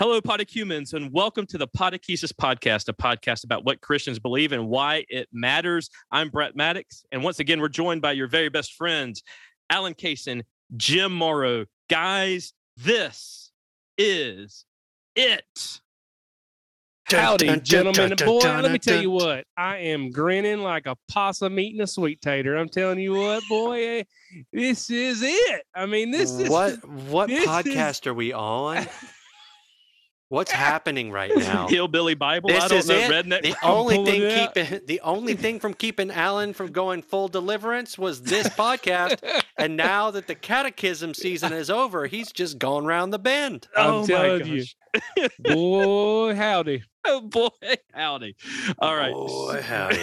Hello, 0.00 0.18
Podicumens, 0.18 0.94
and 0.94 1.12
welcome 1.12 1.44
to 1.44 1.58
the 1.58 1.68
Podechesis 1.68 2.32
Podcast, 2.32 2.88
a 2.88 2.94
podcast 2.94 3.44
about 3.44 3.66
what 3.66 3.82
Christians 3.82 4.18
believe 4.18 4.50
and 4.52 4.66
why 4.66 5.04
it 5.10 5.28
matters. 5.30 5.90
I'm 6.10 6.30
Brett 6.30 6.56
Maddox, 6.56 7.04
and 7.12 7.22
once 7.22 7.38
again, 7.38 7.60
we're 7.60 7.68
joined 7.68 8.00
by 8.00 8.12
your 8.12 8.26
very 8.26 8.48
best 8.48 8.72
friends, 8.72 9.22
Alan 9.68 9.92
Kaysen, 9.92 10.44
Jim 10.74 11.12
Morrow. 11.12 11.66
Guys, 11.90 12.54
this 12.78 13.52
is 13.98 14.64
it. 15.16 15.82
Howdy, 17.04 17.44
dun, 17.44 17.56
dun, 17.56 17.64
gentlemen. 17.66 18.08
dun, 18.08 18.16
dun, 18.16 18.26
Boy, 18.26 18.60
let 18.62 18.72
me 18.72 18.78
tell 18.78 19.02
you 19.02 19.10
what. 19.10 19.44
I 19.58 19.76
am 19.76 20.12
grinning 20.12 20.60
like 20.60 20.86
a 20.86 20.96
possum 21.10 21.58
eating 21.58 21.82
a 21.82 21.86
sweet 21.86 22.22
tater. 22.22 22.56
I'm 22.56 22.70
telling 22.70 23.00
you 23.00 23.16
what, 23.16 23.42
boy, 23.50 23.98
eh, 23.98 24.04
this 24.50 24.88
is 24.88 25.20
it. 25.22 25.62
I 25.74 25.84
mean, 25.84 26.10
this 26.10 26.30
is 26.30 26.48
what 26.48 26.82
what 26.88 27.28
this 27.28 27.42
is- 27.42 27.46
podcast 27.46 28.06
are 28.06 28.14
we 28.14 28.32
on? 28.32 28.86
What's 30.30 30.52
happening 30.68 31.10
right 31.10 31.36
now? 31.36 31.66
Hillbilly 31.66 32.14
Bible. 32.14 32.50
I 32.52 32.54
This 32.54 32.68
don't 32.68 32.78
is 32.78 32.88
know. 32.88 32.94
it. 32.94 33.10
Redneck. 33.10 33.42
The 33.42 33.56
only 33.64 33.96
thing 34.04 34.46
keeping 34.54 34.80
the 34.86 35.00
only 35.00 35.34
thing 35.34 35.58
from 35.58 35.74
keeping 35.74 36.08
Alan 36.12 36.52
from 36.52 36.70
going 36.70 37.02
full 37.02 37.26
deliverance 37.26 37.98
was 37.98 38.22
this 38.22 38.48
podcast. 38.50 39.18
and 39.58 39.76
now 39.76 40.12
that 40.12 40.28
the 40.28 40.36
catechism 40.36 41.14
season 41.14 41.52
is 41.52 41.68
over, 41.68 42.06
he's 42.06 42.30
just 42.30 42.58
gone 42.60 42.84
round 42.86 43.12
the 43.12 43.18
bend. 43.18 43.66
I'm 43.76 43.90
oh 43.90 44.00
my 44.02 44.06
telling 44.06 44.46
you. 44.46 44.64
gosh. 45.18 45.28
boy, 45.40 46.34
howdy. 46.36 46.84
Oh 47.04 47.22
boy, 47.22 47.48
howdy. 47.92 48.36
All 48.78 48.94
right. 48.94 49.12
Boy, 49.12 49.60
howdy. 49.62 49.98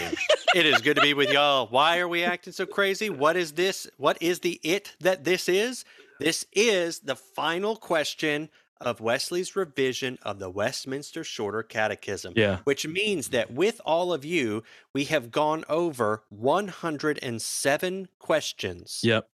it 0.55 0.65
is 0.65 0.81
good 0.81 0.97
to 0.97 1.01
be 1.01 1.13
with 1.13 1.31
y'all. 1.31 1.67
Why 1.67 1.99
are 1.99 2.07
we 2.07 2.25
acting 2.25 2.51
so 2.51 2.65
crazy? 2.65 3.09
What 3.09 3.37
is 3.37 3.53
this? 3.53 3.87
What 3.95 4.21
is 4.21 4.41
the 4.41 4.59
it 4.61 4.93
that 4.99 5.23
this 5.23 5.47
is? 5.47 5.85
This 6.19 6.45
is 6.51 6.99
the 6.99 7.15
final 7.15 7.77
question 7.77 8.49
of 8.81 8.99
Wesley's 9.01 9.55
revision 9.55 10.17
of 10.23 10.39
the 10.39 10.49
Westminster 10.49 11.23
Shorter 11.23 11.63
Catechism. 11.63 12.33
Yeah. 12.35 12.59
Which 12.63 12.87
means 12.87 13.29
that 13.29 13.51
with 13.51 13.79
all 13.85 14.13
of 14.13 14.23
you, 14.25 14.63
we 14.93 15.05
have 15.05 15.31
gone 15.31 15.63
over 15.69 16.23
107 16.29 18.07
questions 18.19 18.99
Yep. 19.03 19.27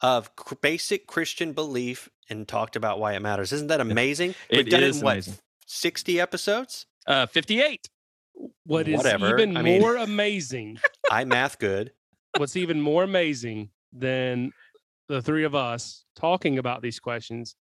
of 0.00 0.30
basic 0.60 1.06
Christian 1.06 1.52
belief 1.52 2.08
and 2.28 2.46
talked 2.46 2.76
about 2.76 2.98
why 2.98 3.14
it 3.14 3.20
matters. 3.22 3.52
Isn't 3.52 3.68
that 3.68 3.80
amazing? 3.80 4.34
It 4.48 4.56
We've 4.58 4.68
done 4.68 4.82
is 4.82 4.96
it 4.96 5.00
in 5.00 5.04
what, 5.04 5.12
amazing. 5.14 5.34
60 5.66 6.20
episodes? 6.20 6.86
Uh, 7.06 7.26
58. 7.26 7.88
What 8.64 8.88
is 8.88 8.96
Whatever. 8.98 9.34
even 9.38 9.56
I 9.56 9.62
mean- 9.62 9.80
more 9.80 9.96
amazing, 9.96 10.78
I 11.10 11.24
math 11.24 11.58
good. 11.58 11.92
what's 12.36 12.56
even 12.56 12.80
more 12.82 13.02
amazing 13.04 13.70
than 13.92 14.52
the 15.08 15.22
three 15.22 15.44
of 15.44 15.54
us 15.54 16.04
talking 16.16 16.58
about 16.58 16.82
these 16.82 16.98
questions 17.00 17.54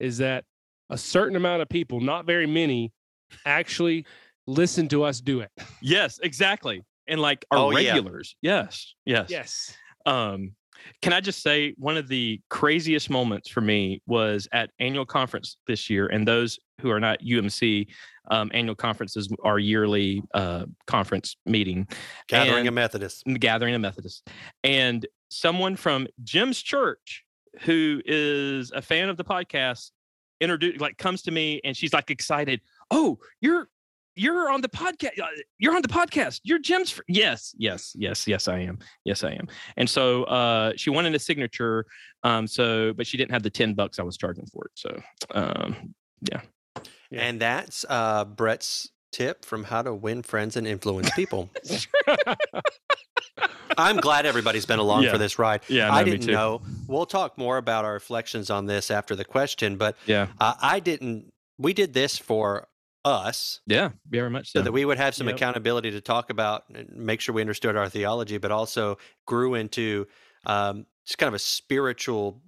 is 0.00 0.18
that 0.18 0.44
a 0.88 0.98
certain 0.98 1.36
amount 1.36 1.62
of 1.62 1.68
people, 1.68 2.00
not 2.00 2.26
very 2.26 2.46
many, 2.46 2.92
actually 3.46 4.06
listen 4.46 4.88
to 4.88 5.04
us 5.04 5.20
do 5.20 5.40
it. 5.40 5.50
Yes, 5.80 6.18
exactly. 6.22 6.82
And 7.06 7.20
like 7.20 7.44
our 7.50 7.58
Oh, 7.58 7.70
yeah. 7.70 7.92
regulars. 7.92 8.36
Yes. 8.42 8.94
Yes. 9.04 9.26
Yes. 9.30 9.76
Um, 10.06 10.52
can 11.02 11.12
I 11.12 11.20
just 11.20 11.42
say 11.42 11.74
one 11.76 11.96
of 11.98 12.08
the 12.08 12.40
craziest 12.48 13.10
moments 13.10 13.48
for 13.50 13.60
me 13.60 14.00
was 14.06 14.48
at 14.52 14.70
annual 14.78 15.04
conference 15.04 15.58
this 15.66 15.90
year, 15.90 16.06
and 16.06 16.26
those 16.26 16.58
who 16.80 16.90
are 16.90 17.00
not 17.00 17.20
UMC 17.20 17.86
um, 18.30 18.50
annual 18.54 18.76
conferences, 18.76 19.28
are 19.42 19.58
yearly 19.58 20.22
uh, 20.34 20.64
conference 20.86 21.36
meeting, 21.46 21.86
Gathering 22.28 22.60
And- 22.60 22.68
of 22.68 22.74
Methodists. 22.74 23.22
gathering 23.38 23.74
of 23.74 23.80
Methodists, 23.80 24.22
and 24.64 25.04
someone 25.30 25.76
from 25.76 26.06
Jim's 26.22 26.62
church 26.62 27.24
who 27.62 28.00
is 28.04 28.70
a 28.72 28.82
fan 28.82 29.08
of 29.08 29.16
the 29.16 29.24
podcast 29.24 29.90
introduced 30.40 30.80
like 30.80 30.96
comes 30.96 31.22
to 31.22 31.30
me 31.30 31.60
and 31.64 31.76
she's 31.76 31.92
like 31.92 32.10
excited. 32.10 32.60
Oh, 32.90 33.18
you're 33.40 33.68
you're 34.16 34.50
on 34.50 34.60
the 34.60 34.68
podcast. 34.68 35.12
You're 35.58 35.74
on 35.74 35.82
the 35.82 35.88
podcast. 35.88 36.40
You're 36.42 36.58
Jim's. 36.58 36.90
Fr-. 36.90 37.02
Yes, 37.08 37.54
yes, 37.56 37.92
yes, 37.96 38.26
yes. 38.26 38.48
I 38.48 38.58
am. 38.60 38.78
Yes, 39.04 39.24
I 39.24 39.30
am. 39.30 39.48
And 39.76 39.88
so 39.88 40.24
uh, 40.24 40.72
she 40.76 40.90
wanted 40.90 41.14
a 41.14 41.18
signature. 41.18 41.86
Um, 42.22 42.46
so, 42.46 42.92
but 42.92 43.06
she 43.06 43.16
didn't 43.16 43.30
have 43.30 43.42
the 43.42 43.50
ten 43.50 43.74
bucks 43.74 43.98
I 43.98 44.02
was 44.02 44.16
charging 44.16 44.46
for 44.46 44.66
it. 44.66 44.72
So, 44.74 45.02
um, 45.34 45.94
Yeah. 46.30 46.42
And 47.12 47.40
that's 47.40 47.84
uh, 47.88 48.24
Brett's 48.24 48.90
tip 49.12 49.44
from 49.44 49.64
how 49.64 49.82
to 49.82 49.94
win 49.94 50.22
friends 50.22 50.56
and 50.56 50.66
influence 50.66 51.10
people. 51.16 51.50
I'm 53.78 53.96
glad 53.98 54.26
everybody's 54.26 54.66
been 54.66 54.78
along 54.78 55.04
Yeah. 55.04 55.12
for 55.12 55.18
this 55.18 55.38
ride. 55.38 55.62
yeah, 55.68 55.90
I 55.90 56.00
no, 56.00 56.04
me 56.04 56.10
didn't 56.12 56.26
too. 56.26 56.32
know. 56.32 56.62
We'll 56.86 57.06
talk 57.06 57.38
more 57.38 57.56
about 57.56 57.84
our 57.84 57.92
reflections 57.94 58.50
on 58.50 58.66
this 58.66 58.90
after 58.90 59.14
the 59.14 59.24
question, 59.24 59.76
but 59.76 59.96
Yeah, 60.06 60.26
uh, 60.40 60.54
I 60.60 60.80
didn't. 60.80 61.32
We 61.58 61.72
did 61.72 61.92
this 61.94 62.18
for 62.18 62.68
us 63.04 63.60
yeah, 63.66 63.90
very 64.08 64.28
much 64.28 64.50
so 64.52 64.60
so. 64.60 64.64
that 64.64 64.72
we 64.72 64.84
would 64.84 64.98
have 64.98 65.14
some 65.14 65.26
Yep. 65.28 65.36
accountability 65.36 65.90
to 65.92 66.00
talk 66.00 66.28
about 66.30 66.64
and 66.74 66.88
make 66.90 67.20
sure 67.20 67.34
we 67.34 67.40
understood 67.40 67.76
our 67.76 67.88
theology, 67.88 68.38
but 68.38 68.50
also 68.50 68.98
grew 69.26 69.54
into 69.54 70.06
um, 70.46 70.86
just 71.06 71.16
kind 71.18 71.28
of 71.28 71.34
a 71.34 71.38
spiritual 71.38 72.42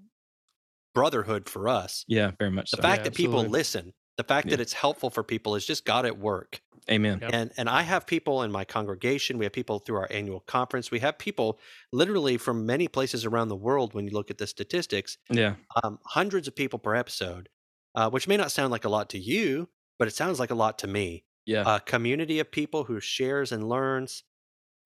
brotherhood 0.94 1.48
for 1.48 1.68
us. 1.68 2.04
yeah, 2.08 2.32
very 2.38 2.50
much 2.50 2.70
The 2.70 2.76
so. 2.78 2.82
fact 2.82 3.00
Yeah, 3.00 3.04
that 3.04 3.14
people 3.16 3.44
listen, 3.44 3.92
the 4.16 4.24
fact 4.24 4.46
Yeah. 4.46 4.52
that 4.56 4.60
it's 4.60 4.72
helpful 4.74 5.10
for 5.10 5.22
people 5.22 5.54
is 5.54 5.66
just 5.66 5.84
God 5.84 6.06
at 6.06 6.18
work. 6.18 6.60
Amen. 6.90 7.20
Yep. 7.22 7.30
And 7.32 7.52
and 7.56 7.68
I 7.70 7.82
have 7.82 8.06
people 8.06 8.42
in 8.42 8.50
my 8.50 8.64
congregation. 8.64 9.38
We 9.38 9.44
have 9.44 9.52
people 9.52 9.78
through 9.78 9.96
our 9.96 10.08
annual 10.10 10.40
conference. 10.40 10.90
We 10.90 10.98
have 10.98 11.16
people 11.16 11.60
literally 11.92 12.36
from 12.38 12.66
many 12.66 12.88
places 12.88 13.24
around 13.24 13.48
the 13.48 13.56
world. 13.56 13.94
When 13.94 14.04
you 14.04 14.10
look 14.12 14.30
at 14.30 14.38
the 14.38 14.46
statistics, 14.48 15.16
Yeah, 15.30 15.54
um, 15.82 16.00
hundreds 16.06 16.48
of 16.48 16.56
people 16.56 16.78
per 16.80 16.94
episode, 16.96 17.48
uh, 17.94 18.10
which 18.10 18.26
may 18.26 18.36
not 18.36 18.50
sound 18.50 18.72
like 18.72 18.84
a 18.84 18.88
lot 18.88 19.10
to 19.10 19.18
you, 19.18 19.68
but 19.98 20.08
it 20.08 20.14
sounds 20.14 20.40
like 20.40 20.50
a 20.50 20.56
lot 20.56 20.78
to 20.80 20.86
me. 20.88 21.24
yeah, 21.46 21.76
A 21.76 21.80
community 21.80 22.40
of 22.40 22.50
people 22.50 22.84
who 22.84 22.98
shares 23.00 23.52
and 23.52 23.68
learns. 23.68 24.24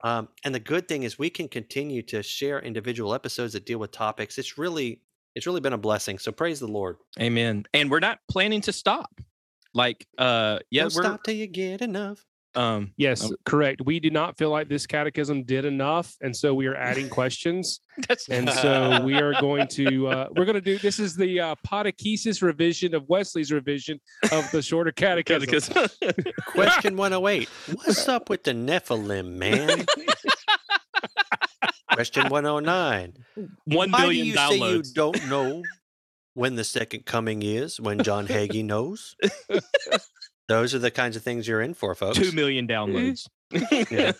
Um, 0.03 0.29
and 0.43 0.53
the 0.53 0.59
good 0.59 0.87
thing 0.87 1.01
is 1.03 1.17
we 1.17 1.31
can 1.31 1.47
continue 1.47 2.03
to 2.03 2.21
share 2.21 2.59
individual 2.59 3.15
episodes 3.15 3.53
that 3.53 3.65
deal 3.65 3.79
with 3.79 3.91
topics. 3.91 4.37
It's 4.37 4.55
really 4.57 5.01
it's 5.37 5.45
really 5.45 5.61
been 5.61 5.73
a 5.73 5.77
blessing. 5.77 6.17
So 6.17 6.31
praise 6.31 6.59
the 6.59 6.67
Lord. 6.67 6.97
amen. 7.19 7.65
And 7.73 7.89
we're 7.91 7.99
not 7.99 8.19
planning 8.29 8.61
to 8.61 8.73
stop. 8.73 9.09
Like, 9.73 10.05
uh, 10.17 10.59
yeah, 10.71 10.83
Don't 10.83 10.95
we're 10.95 11.03
stop 11.03 11.23
till 11.23 11.35
you 11.35 11.45
get 11.45 11.81
enough. 11.81 12.25
um, 12.55 12.91
Yes, 12.97 13.23
Um, 13.23 13.35
correct. 13.45 13.81
We 13.85 13.99
do 13.99 14.09
not 14.09 14.35
feel 14.39 14.49
like 14.49 14.67
this 14.67 14.87
catechism 14.87 15.43
did 15.43 15.63
enough, 15.65 16.15
and 16.21 16.35
so 16.35 16.55
we 16.55 16.65
are 16.65 16.75
adding 16.75 17.07
questions. 17.09 17.81
that's 18.07 18.27
And 18.29 18.49
so 18.49 19.03
we 19.03 19.15
are 19.21 19.33
going 19.39 19.67
to 19.67 20.07
uh, 20.07 20.27
we're 20.35 20.45
going 20.45 20.55
to 20.55 20.61
do 20.61 20.79
this 20.79 20.97
is 20.97 21.15
the 21.15 21.39
uh, 21.39 21.55
Podechesis 21.67 22.41
revision 22.41 22.95
of 22.95 23.07
Wesley's 23.07 23.51
revision 23.51 23.99
of 24.31 24.49
the 24.51 24.63
shorter 24.63 24.91
catechism. 24.91 25.47
catechism. 25.75 26.33
Question 26.47 26.97
108. 26.97 27.47
What's 27.75 28.07
up 28.07 28.29
with 28.29 28.43
the 28.43 28.53
Nephilim, 28.53 29.33
man? 29.33 29.85
Question 31.97 32.29
109. 32.29 33.13
One 33.65 33.91
Why 33.91 33.97
do 34.01 34.03
billion 34.03 34.25
you 34.27 34.33
say 34.35 34.57
you 34.57 34.83
don't 34.93 35.27
know 35.29 35.63
when 36.35 36.55
the 36.55 36.63
second 36.63 37.05
coming 37.07 37.41
is, 37.41 37.79
when 37.81 38.03
John 38.03 38.27
Hagee 38.27 38.63
knows? 38.63 39.15
Those 40.47 40.75
are 40.75 40.79
the 40.79 40.91
kinds 40.91 41.15
of 41.17 41.23
things 41.23 41.47
you're 41.47 41.61
in 41.61 41.73
for, 41.73 41.95
folks. 41.95 42.17
Two 42.19 42.31
million 42.33 42.67
downloads. 42.67 43.27
Yeah. 43.51 44.11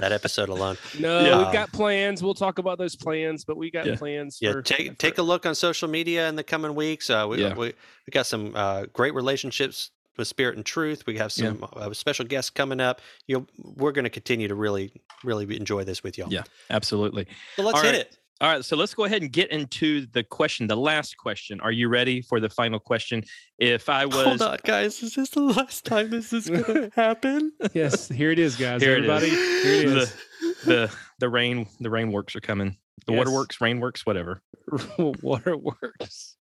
that 0.00 0.12
episode 0.12 0.48
alone. 0.48 0.78
No, 0.98 1.20
Yeah. 1.20 1.44
we've 1.44 1.52
got 1.52 1.70
plans. 1.72 2.22
We'll 2.22 2.32
talk 2.34 2.58
about 2.58 2.78
those 2.78 2.96
plans, 2.96 3.44
but 3.44 3.58
we 3.58 3.70
got 3.70 3.84
Yeah. 3.86 3.96
plans. 3.96 4.38
Yeah, 4.40 4.52
for, 4.52 4.62
take 4.62 4.88
for- 4.88 4.94
take 4.94 5.18
a 5.18 5.22
look 5.22 5.44
on 5.44 5.54
social 5.54 5.88
media 5.88 6.26
in 6.30 6.36
the 6.36 6.42
coming 6.42 6.74
weeks. 6.74 7.10
Uh, 7.10 7.26
we, 7.28 7.42
Yeah. 7.42 7.54
we 7.54 7.66
we 8.06 8.10
got 8.10 8.24
some 8.26 8.56
uh, 8.56 8.86
great 8.94 9.14
relationships 9.14 9.90
with 10.16 10.28
Spirit 10.28 10.56
and 10.56 10.64
Truth. 10.66 11.04
We 11.06 11.16
have 11.18 11.32
Yeah. 11.36 11.48
some 11.48 11.66
uh, 11.74 11.92
special 11.92 12.24
guests 12.24 12.50
coming 12.50 12.80
up. 12.80 13.00
You 13.26 13.38
know, 13.38 13.46
we're 13.76 13.92
going 13.92 14.04
to 14.04 14.10
continue 14.10 14.48
to 14.48 14.54
really 14.54 14.92
really 15.24 15.56
enjoy 15.56 15.84
this 15.84 16.02
with 16.02 16.18
y'all. 16.18 16.32
Yeah. 16.32 16.42
Absolutely. 16.70 17.26
So 17.56 17.62
let's 17.62 17.78
All 17.78 17.82
hit 17.84 17.90
right. 17.92 18.00
it. 18.00 18.18
All 18.40 18.48
right, 18.48 18.64
so 18.64 18.74
let's 18.74 18.92
go 18.92 19.04
ahead 19.04 19.22
and 19.22 19.30
get 19.30 19.52
into 19.52 20.04
the 20.06 20.24
question, 20.24 20.66
the 20.66 20.74
last 20.76 21.16
question. 21.16 21.60
Are 21.60 21.70
you 21.70 21.88
ready 21.88 22.20
for 22.22 22.40
the 22.40 22.48
final 22.48 22.80
question? 22.80 23.22
If 23.58 23.88
I 23.88 24.04
was 24.06 24.16
Hold 24.16 24.42
on, 24.42 24.58
guys. 24.64 25.00
Is 25.00 25.14
this 25.14 25.30
the 25.30 25.42
last 25.42 25.84
time 25.84 26.10
this 26.10 26.32
is 26.32 26.50
going 26.50 26.64
to 26.64 26.90
happen? 26.96 27.52
Yes, 27.72 28.08
here 28.08 28.32
it 28.32 28.40
is, 28.40 28.56
guys. 28.56 28.82
Here 28.82 28.96
it 28.96 29.04
is. 29.04 29.10
Everybody, 29.10 29.30
here 29.30 29.74
it 29.82 29.96
is. 29.96 30.16
the 30.64 30.92
the 31.20 31.28
rain 31.28 31.68
the 31.78 31.88
rain 31.90 32.10
works 32.10 32.34
are 32.34 32.40
coming. 32.40 32.76
The 33.06 33.12
Yes. 33.12 33.18
waterworks, 33.18 33.60
rain 33.60 33.78
works, 33.78 34.04
whatever. 34.04 34.42
Waterworks. 35.22 36.36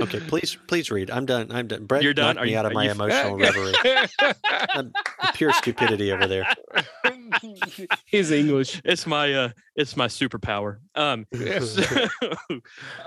Okay, 0.00 0.20
please 0.20 0.56
please 0.68 0.90
read. 0.90 1.10
I'm 1.10 1.26
done. 1.26 1.48
I'm 1.50 1.66
done. 1.66 1.84
Brett 1.86 2.02
You're 2.02 2.14
done? 2.14 2.36
knocked 2.36 2.38
Are 2.38 2.44
me 2.46 2.52
you- 2.52 2.58
out 2.58 2.66
of 2.66 2.72
my 2.72 2.84
you- 2.84 2.90
emotional 2.92 3.36
reverie. 3.36 3.74
Pure 5.34 5.52
stupidity 5.54 6.12
over 6.12 6.26
there. 6.26 6.46
His 8.06 8.30
English. 8.30 8.80
It's 8.84 9.06
my 9.06 9.32
uh 9.34 9.48
it's 9.76 9.96
my 9.96 10.06
superpower. 10.06 10.78
Um 10.94 11.26
so, 11.32 12.06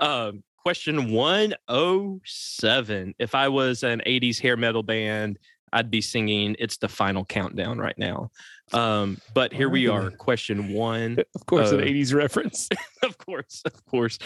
um 0.00 0.42
question 0.58 1.12
107. 1.12 3.14
If 3.18 3.34
I 3.34 3.48
was 3.48 3.82
an 3.82 4.02
80s 4.06 4.40
hair 4.40 4.56
metal 4.56 4.82
band, 4.82 5.38
I'd 5.72 5.90
be 5.90 6.00
singing 6.00 6.56
it's 6.58 6.76
the 6.76 6.88
final 6.88 7.24
countdown 7.24 7.78
right 7.78 7.98
now. 7.98 8.30
Um 8.72 9.18
but 9.34 9.52
here 9.52 9.68
we 9.68 9.88
are. 9.88 10.10
Question 10.10 10.72
1 10.72 11.18
Of 11.34 11.46
course, 11.46 11.70
an 11.72 11.80
Uh, 11.80 11.84
80s 11.84 12.14
reference. 12.14 12.68
of 13.02 13.18
course, 13.18 13.62
of 13.64 13.84
course. 13.86 14.18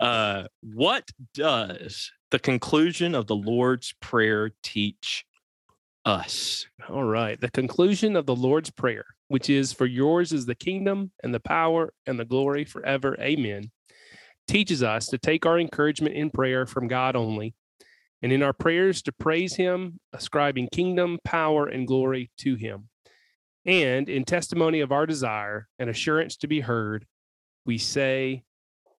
Uh, 0.00 0.44
what 0.62 1.10
does 1.34 2.10
the 2.30 2.38
conclusion 2.38 3.14
of 3.14 3.26
the 3.26 3.36
Lord's 3.36 3.94
Prayer 4.00 4.50
teach 4.62 5.24
us? 6.04 6.66
All 6.88 7.04
right. 7.04 7.40
The 7.40 7.50
conclusion 7.50 8.16
of 8.16 8.26
the 8.26 8.34
Lord's 8.34 8.70
Prayer, 8.70 9.04
which 9.28 9.48
is 9.48 9.72
For 9.72 9.86
yours 9.86 10.32
is 10.32 10.46
the 10.46 10.54
kingdom 10.54 11.12
and 11.22 11.32
the 11.32 11.40
power 11.40 11.92
and 12.06 12.18
the 12.18 12.24
glory 12.24 12.64
forever. 12.64 13.16
Amen, 13.20 13.70
teaches 14.48 14.82
us 14.82 15.06
to 15.08 15.18
take 15.18 15.46
our 15.46 15.58
encouragement 15.60 16.14
in 16.16 16.30
prayer 16.30 16.66
from 16.66 16.88
God 16.88 17.14
only, 17.14 17.54
and 18.20 18.32
in 18.32 18.42
our 18.42 18.52
prayers 18.52 19.02
to 19.02 19.12
praise 19.12 19.54
Him, 19.54 20.00
ascribing 20.12 20.68
kingdom, 20.72 21.18
power, 21.24 21.66
and 21.66 21.86
glory 21.86 22.30
to 22.38 22.56
Him. 22.56 22.88
And 23.64 24.08
in 24.08 24.24
testimony 24.24 24.80
of 24.80 24.90
our 24.92 25.06
desire 25.06 25.68
and 25.78 25.88
assurance 25.88 26.36
to 26.38 26.46
be 26.48 26.60
heard, 26.60 27.06
we 27.64 27.78
say, 27.78 28.42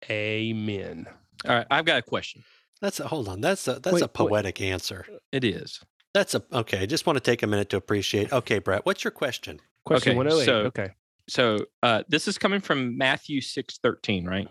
Amen. 0.09 1.05
All 1.47 1.55
right, 1.55 1.67
I've 1.69 1.85
got 1.85 1.97
a 1.99 2.01
question. 2.01 2.43
That's 2.81 2.99
a 2.99 3.07
hold 3.07 3.27
on. 3.27 3.41
That's 3.41 3.67
a 3.67 3.79
that's 3.79 3.93
Wait, 3.93 4.01
a 4.01 4.05
wait. 4.05 4.13
poetic 4.13 4.61
answer. 4.61 5.05
It 5.31 5.43
is. 5.43 5.81
That's 6.13 6.35
a 6.35 6.43
okay. 6.51 6.79
I 6.79 6.85
just 6.85 7.05
want 7.05 7.15
to 7.17 7.21
take 7.21 7.43
a 7.43 7.47
minute 7.47 7.69
to 7.69 7.77
appreciate. 7.77 8.31
Okay, 8.31 8.59
Brett, 8.59 8.85
what's 8.85 9.03
your 9.03 9.11
question? 9.11 9.59
Question 9.85 10.11
Okay, 10.11 10.17
108. 10.17 10.45
so- 10.45 10.55
okay. 10.67 10.89
So 11.29 11.65
uh, 11.81 12.03
this 12.09 12.27
is 12.27 12.37
coming 12.37 12.59
from 12.59 12.97
Matthew 12.97 13.39
six 13.39 13.77
thirteen, 13.81 14.25
right? 14.25 14.47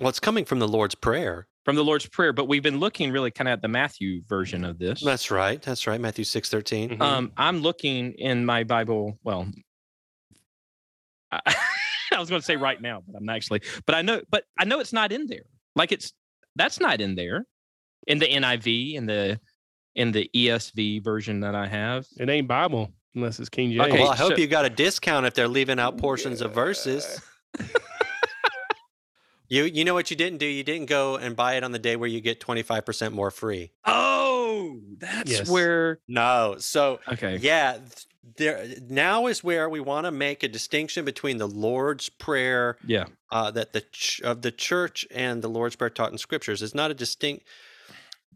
Well, 0.00 0.10
it's 0.10 0.20
coming 0.20 0.44
from 0.44 0.58
the 0.58 0.68
Lord's 0.68 0.94
Prayer. 0.94 1.48
From 1.68 1.76
the 1.76 1.84
Lord's 1.84 2.06
Prayer, 2.06 2.32
but 2.32 2.48
we've 2.48 2.62
been 2.62 2.80
looking 2.80 3.12
really 3.12 3.30
kind 3.30 3.46
of 3.46 3.52
at 3.52 3.60
the 3.60 3.68
Matthew 3.68 4.22
version 4.26 4.64
of 4.64 4.78
this. 4.78 5.02
That's 5.04 5.30
right. 5.30 5.60
That's 5.60 5.86
right. 5.86 6.00
Matthew 6.00 6.24
six 6.24 6.48
thirteen. 6.48 6.96
Mhm. 6.96 7.02
Um, 7.02 7.32
I'm 7.36 7.58
looking 7.60 8.14
in 8.14 8.46
my 8.46 8.64
Bible. 8.64 9.18
Well, 9.22 9.46
I, 11.30 11.40
I 12.14 12.18
was 12.18 12.30
going 12.30 12.40
to 12.40 12.46
say 12.46 12.56
right 12.56 12.80
now, 12.80 13.02
but 13.06 13.18
I'm 13.18 13.28
actually. 13.28 13.60
But 13.84 13.96
I 13.96 14.00
know, 14.00 14.22
but 14.30 14.44
I 14.58 14.64
know 14.64 14.80
it's 14.80 14.94
not 14.94 15.12
in 15.12 15.26
there. 15.26 15.42
Like 15.76 15.92
it's 15.92 16.14
that's 16.56 16.80
not 16.80 17.02
in 17.02 17.16
there 17.16 17.44
in 18.06 18.18
the 18.18 18.26
NIV 18.26 18.94
in 18.94 19.04
the 19.04 19.38
in 19.94 20.10
the 20.12 20.30
ESV 20.34 21.04
version 21.04 21.40
that 21.40 21.54
I 21.54 21.66
have. 21.66 22.06
It 22.18 22.30
ain't 22.30 22.48
Bible 22.48 22.94
unless 23.14 23.40
it's 23.40 23.50
King 23.50 23.72
James. 23.72 23.92
Okay, 23.92 23.98
well, 24.04 24.12
I 24.12 24.16
hope 24.16 24.32
so- 24.32 24.38
you 24.38 24.46
got 24.46 24.64
a 24.64 24.70
discount 24.70 25.26
if 25.26 25.34
they're 25.34 25.46
leaving 25.46 25.78
out 25.78 25.98
portions 25.98 26.40
of 26.40 26.54
verses. 26.54 27.20
You 29.48 29.64
you 29.64 29.84
know 29.84 29.94
what 29.94 30.10
you 30.10 30.16
didn't 30.16 30.38
do? 30.38 30.46
You 30.46 30.62
didn't 30.62 30.86
go 30.86 31.16
and 31.16 31.34
buy 31.34 31.54
it 31.54 31.64
on 31.64 31.72
the 31.72 31.78
day 31.78 31.96
where 31.96 32.08
you 32.08 32.20
get 32.20 32.40
25% 32.40 33.12
more 33.12 33.30
free. 33.30 33.72
Oh, 33.84 34.80
that's 34.98 35.30
yes. 35.30 35.50
where 35.50 36.00
No. 36.06 36.56
So 36.58 37.00
okay. 37.10 37.38
yeah, 37.38 37.78
there 38.36 38.66
now 38.88 39.26
is 39.26 39.42
where 39.42 39.68
we 39.68 39.80
want 39.80 40.06
to 40.06 40.10
make 40.10 40.42
a 40.42 40.48
distinction 40.48 41.04
between 41.04 41.38
the 41.38 41.48
Lord's 41.48 42.08
prayer 42.08 42.76
yeah. 42.84 43.06
Uh, 43.30 43.50
that 43.50 43.72
the 43.72 43.82
ch- 43.92 44.20
of 44.22 44.42
the 44.42 44.52
church 44.52 45.06
and 45.10 45.42
the 45.42 45.48
Lord's 45.48 45.76
prayer 45.76 45.90
taught 45.90 46.12
in 46.12 46.18
scriptures. 46.18 46.62
It's 46.62 46.74
not 46.74 46.90
a 46.90 46.94
distinct 46.94 47.46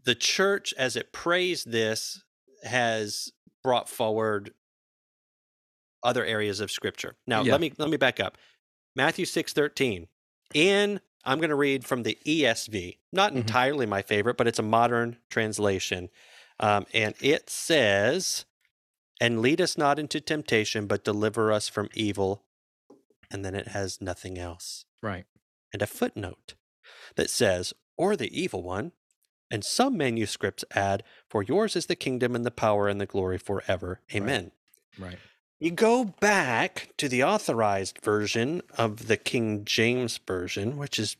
the 0.05 0.15
church 0.15 0.73
as 0.77 0.95
it 0.95 1.11
prays 1.11 1.63
this 1.63 2.23
has 2.63 3.31
brought 3.63 3.89
forward 3.89 4.53
other 6.03 6.25
areas 6.25 6.59
of 6.59 6.71
scripture. 6.71 7.15
Now, 7.25 7.43
yeah. 7.43 7.53
let 7.53 7.61
me 7.61 7.73
let 7.77 7.89
me 7.89 7.97
back 7.97 8.19
up. 8.19 8.37
Matthew 8.95 9.25
6:13 9.25 10.07
and 10.53 11.01
I'm 11.25 11.39
going 11.39 11.49
to 11.49 11.55
read 11.55 11.85
from 11.85 12.03
the 12.03 12.17
ESV, 12.25 12.97
not 13.11 13.29
mm-hmm. 13.29 13.39
entirely 13.39 13.85
my 13.85 14.01
favorite, 14.01 14.37
but 14.37 14.47
it's 14.47 14.59
a 14.59 14.63
modern 14.63 15.17
translation. 15.29 16.09
Um, 16.59 16.85
and 16.93 17.15
it 17.21 17.49
says, 17.49 18.45
And 19.21 19.41
lead 19.41 19.61
us 19.61 19.77
not 19.77 19.99
into 19.99 20.19
temptation, 20.19 20.85
but 20.87 21.03
deliver 21.03 21.51
us 21.51 21.69
from 21.69 21.89
evil. 21.93 22.43
And 23.31 23.43
then 23.43 23.55
it 23.55 23.69
has 23.69 24.01
nothing 24.01 24.37
else. 24.37 24.85
Right. 25.01 25.25
And 25.71 25.81
a 25.81 25.87
footnote 25.87 26.55
that 27.15 27.29
says, 27.29 27.73
Or 27.97 28.15
the 28.15 28.37
evil 28.37 28.63
one. 28.63 28.91
And 29.49 29.63
some 29.63 29.97
manuscripts 29.97 30.65
add, 30.71 31.03
For 31.29 31.43
yours 31.43 31.75
is 31.75 31.85
the 31.85 31.95
kingdom 31.95 32.35
and 32.35 32.45
the 32.45 32.51
power 32.51 32.87
and 32.87 32.99
the 32.99 33.05
glory 33.05 33.37
forever. 33.37 34.01
Amen. 34.13 34.51
Right. 34.97 35.09
right. 35.09 35.19
You 35.63 35.71
go 35.71 36.03
back 36.03 36.89
to 36.97 37.07
the 37.07 37.23
authorized 37.23 37.99
version 38.03 38.63
of 38.77 39.07
the 39.07 39.15
King 39.15 39.63
James 39.63 40.19
Version, 40.27 40.75
which 40.75 40.99
is 40.99 41.15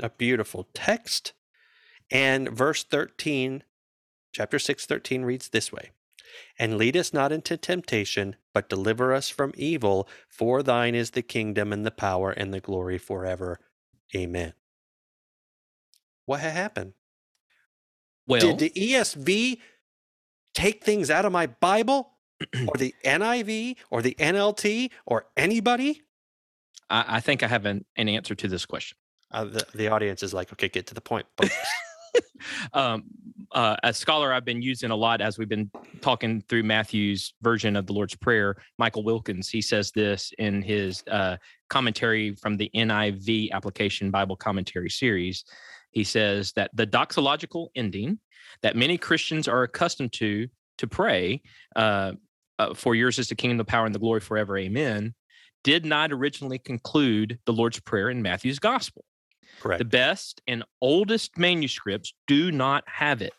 a 0.00 0.10
beautiful 0.10 0.66
text. 0.74 1.34
And 2.10 2.48
verse 2.48 2.82
13, 2.82 3.62
chapter 4.32 4.58
6, 4.58 4.86
13 4.86 5.22
reads 5.22 5.50
this 5.50 5.70
way 5.70 5.92
And 6.58 6.76
lead 6.76 6.96
us 6.96 7.12
not 7.12 7.30
into 7.30 7.56
temptation, 7.56 8.34
but 8.52 8.68
deliver 8.68 9.14
us 9.14 9.28
from 9.28 9.52
evil. 9.56 10.08
For 10.28 10.64
thine 10.64 10.96
is 10.96 11.12
the 11.12 11.22
kingdom 11.22 11.72
and 11.72 11.86
the 11.86 11.92
power 11.92 12.32
and 12.32 12.52
the 12.52 12.58
glory 12.58 12.98
forever. 12.98 13.60
Amen. 14.16 14.54
What 16.24 16.40
had 16.40 16.54
happened? 16.54 16.94
Well, 18.26 18.40
Did 18.40 18.58
the 18.58 18.70
ESV 18.70 19.60
take 20.54 20.82
things 20.82 21.08
out 21.08 21.24
of 21.24 21.30
my 21.30 21.46
Bible? 21.46 22.14
Or 22.68 22.74
the 22.76 22.94
NIV 23.04 23.76
or 23.90 24.02
the 24.02 24.14
NLT 24.18 24.90
or 25.06 25.26
anybody? 25.36 26.02
I, 26.90 27.16
I 27.16 27.20
think 27.20 27.42
I 27.42 27.48
have 27.48 27.66
an, 27.66 27.84
an 27.96 28.08
answer 28.08 28.34
to 28.34 28.48
this 28.48 28.66
question. 28.66 28.98
Uh, 29.30 29.44
the, 29.44 29.66
the 29.74 29.88
audience 29.88 30.22
is 30.22 30.32
like, 30.32 30.52
okay, 30.52 30.68
get 30.68 30.86
to 30.86 30.94
the 30.94 31.00
point. 31.00 31.26
folks." 31.36 31.54
um, 32.72 33.04
uh, 33.52 33.76
a 33.82 33.92
scholar 33.92 34.32
I've 34.32 34.44
been 34.44 34.62
using 34.62 34.90
a 34.90 34.96
lot 34.96 35.20
as 35.20 35.38
we've 35.38 35.48
been 35.48 35.70
talking 36.00 36.42
through 36.48 36.62
Matthew's 36.62 37.34
version 37.42 37.76
of 37.76 37.86
the 37.86 37.92
Lord's 37.92 38.14
Prayer, 38.14 38.56
Michael 38.78 39.04
Wilkins, 39.04 39.48
he 39.48 39.60
says 39.60 39.92
this 39.92 40.32
in 40.38 40.62
his 40.62 41.02
uh, 41.10 41.36
commentary 41.68 42.34
from 42.34 42.56
the 42.56 42.70
NIV 42.74 43.50
application 43.52 44.10
Bible 44.10 44.36
commentary 44.36 44.90
series. 44.90 45.44
He 45.90 46.04
says 46.04 46.52
that 46.52 46.70
the 46.74 46.86
doxological 46.86 47.68
ending 47.74 48.18
that 48.62 48.76
many 48.76 48.98
Christians 48.98 49.48
are 49.48 49.62
accustomed 49.62 50.12
to 50.14 50.48
to 50.78 50.86
pray, 50.86 51.40
uh, 51.74 52.12
uh, 52.58 52.74
for 52.74 52.94
yours 52.94 53.18
is 53.18 53.28
the 53.28 53.34
kingdom, 53.34 53.58
the 53.58 53.64
power, 53.64 53.86
and 53.86 53.94
the 53.94 53.98
glory 53.98 54.20
forever, 54.20 54.56
amen, 54.56 55.14
did 55.64 55.84
not 55.84 56.12
originally 56.12 56.58
conclude 56.58 57.38
the 57.46 57.52
Lord's 57.52 57.80
Prayer 57.80 58.10
in 58.10 58.22
Matthew's 58.22 58.58
gospel. 58.58 59.04
Correct. 59.60 59.78
The 59.78 59.84
best 59.84 60.40
and 60.46 60.64
oldest 60.80 61.38
manuscripts 61.38 62.12
do 62.26 62.52
not 62.52 62.84
have 62.86 63.22
it, 63.22 63.34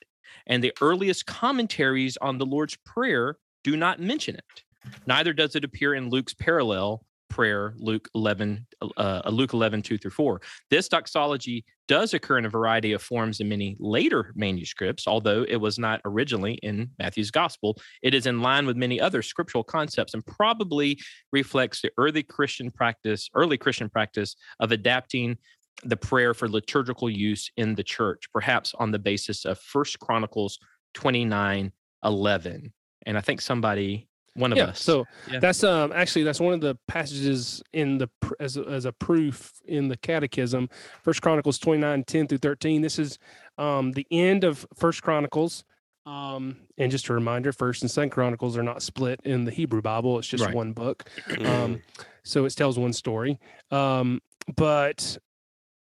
and 0.45 0.63
the 0.63 0.73
earliest 0.81 1.25
commentaries 1.25 2.17
on 2.17 2.37
the 2.37 2.45
Lord's 2.45 2.77
Prayer 2.85 3.37
do 3.63 3.77
not 3.77 3.99
mention 3.99 4.35
it. 4.35 4.63
Neither 5.05 5.33
does 5.33 5.55
it 5.55 5.63
appear 5.63 5.93
in 5.93 6.09
Luke's 6.09 6.33
parallel 6.33 7.03
prayer, 7.37 7.75
Luke 7.77 8.09
11, 8.15 8.65
uh, 8.97 9.21
Luke 9.29 9.53
11, 9.53 9.83
2 9.83 9.99
through 9.99 10.09
4. 10.09 10.41
This 10.71 10.87
doxology 10.87 11.63
does 11.87 12.15
occur 12.15 12.39
in 12.39 12.45
a 12.45 12.49
variety 12.49 12.93
of 12.93 13.01
forms 13.03 13.39
in 13.39 13.47
many 13.47 13.77
later 13.79 14.33
manuscripts, 14.35 15.07
although 15.07 15.45
it 15.47 15.57
was 15.57 15.77
not 15.77 16.01
originally 16.03 16.55
in 16.63 16.89
Matthew's 16.97 17.29
gospel. 17.29 17.77
It 18.01 18.15
is 18.15 18.25
in 18.25 18.41
line 18.41 18.65
with 18.65 18.75
many 18.75 18.99
other 18.99 19.21
scriptural 19.21 19.63
concepts 19.63 20.15
and 20.15 20.25
probably 20.25 20.99
reflects 21.31 21.83
the 21.83 21.91
early 21.99 22.23
Christian 22.23 22.71
practice, 22.71 23.29
early 23.35 23.59
Christian 23.59 23.87
practice 23.87 24.35
of 24.59 24.71
adapting 24.71 25.37
the 25.83 25.97
prayer 25.97 26.33
for 26.33 26.49
liturgical 26.49 27.07
use 27.07 27.51
in 27.55 27.75
the 27.75 27.83
church, 27.83 28.23
perhaps 28.33 28.73
on 28.79 28.89
the 28.89 28.97
basis 28.97 29.45
of 29.45 29.59
First 29.59 29.99
Chronicles 29.99 30.57
29 30.95 31.71
11. 32.03 32.73
And 33.05 33.17
I 33.17 33.21
think 33.21 33.41
somebody, 33.41 34.06
one 34.37 34.51
of 34.51 34.57
yeah, 34.57 34.65
us. 34.65 34.81
so 34.81 35.05
Yeah. 35.31 35.39
that's 35.39 35.63
um 35.63 35.91
actually 35.91 36.23
that's 36.23 36.39
one 36.39 36.53
of 36.53 36.61
the 36.61 36.77
passages 36.87 37.61
in 37.73 37.97
the 37.97 38.07
as 38.39 38.55
a, 38.57 38.61
as 38.63 38.85
a 38.85 38.91
proof 38.91 39.53
in 39.65 39.87
the 39.87 39.97
catechism 39.97 40.69
first 41.03 41.21
chronicles 41.21 41.57
29 41.57 42.03
10 42.03 42.27
through 42.27 42.37
13 42.37 42.81
this 42.81 42.99
is 42.99 43.17
um 43.57 43.91
the 43.93 44.05
end 44.11 44.43
of 44.43 44.65
first 44.75 45.01
chronicles 45.01 45.63
um 46.05 46.55
and 46.77 46.91
just 46.91 47.09
a 47.09 47.13
reminder 47.13 47.51
first 47.51 47.81
and 47.81 47.89
second 47.91 48.11
chronicles 48.11 48.55
are 48.57 48.63
not 48.63 48.81
split 48.81 49.19
in 49.23 49.43
the 49.43 49.51
hebrew 49.51 49.81
bible 49.81 50.19
it's 50.19 50.27
just 50.27 50.45
Right. 50.45 50.53
one 50.53 50.71
book 50.71 51.09
um 51.45 51.81
so 52.23 52.45
it 52.45 52.55
tells 52.55 52.77
one 52.77 52.93
story 52.93 53.39
um 53.71 54.21
but 54.55 55.17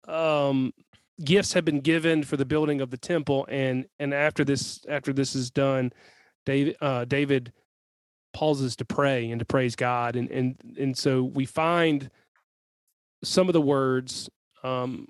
um 0.08 0.74
gifts 1.24 1.54
have 1.54 1.64
been 1.64 1.80
given 1.80 2.24
for 2.24 2.36
the 2.38 2.46
building 2.46 2.82
of 2.82 2.90
the 2.90 2.98
temple 2.98 3.46
and 3.50 3.86
and 4.00 4.14
after 4.14 4.44
this 4.44 4.84
after 4.90 5.14
this 5.14 5.34
is 5.36 5.50
done 5.50 5.94
david 6.46 6.76
uh 6.82 7.06
david 7.06 7.54
pauses 8.34 8.76
to 8.76 8.86
pray 8.86 9.30
and 9.32 9.40
to 9.40 9.46
praise 9.46 9.76
god 9.76 10.16
and 10.16 10.30
and 10.32 10.56
and 10.78 10.98
so 10.98 11.24
we 11.24 11.46
find 11.46 12.10
some 13.24 13.48
of 13.48 13.54
the 13.54 13.62
words 13.62 14.30
um 14.64 15.08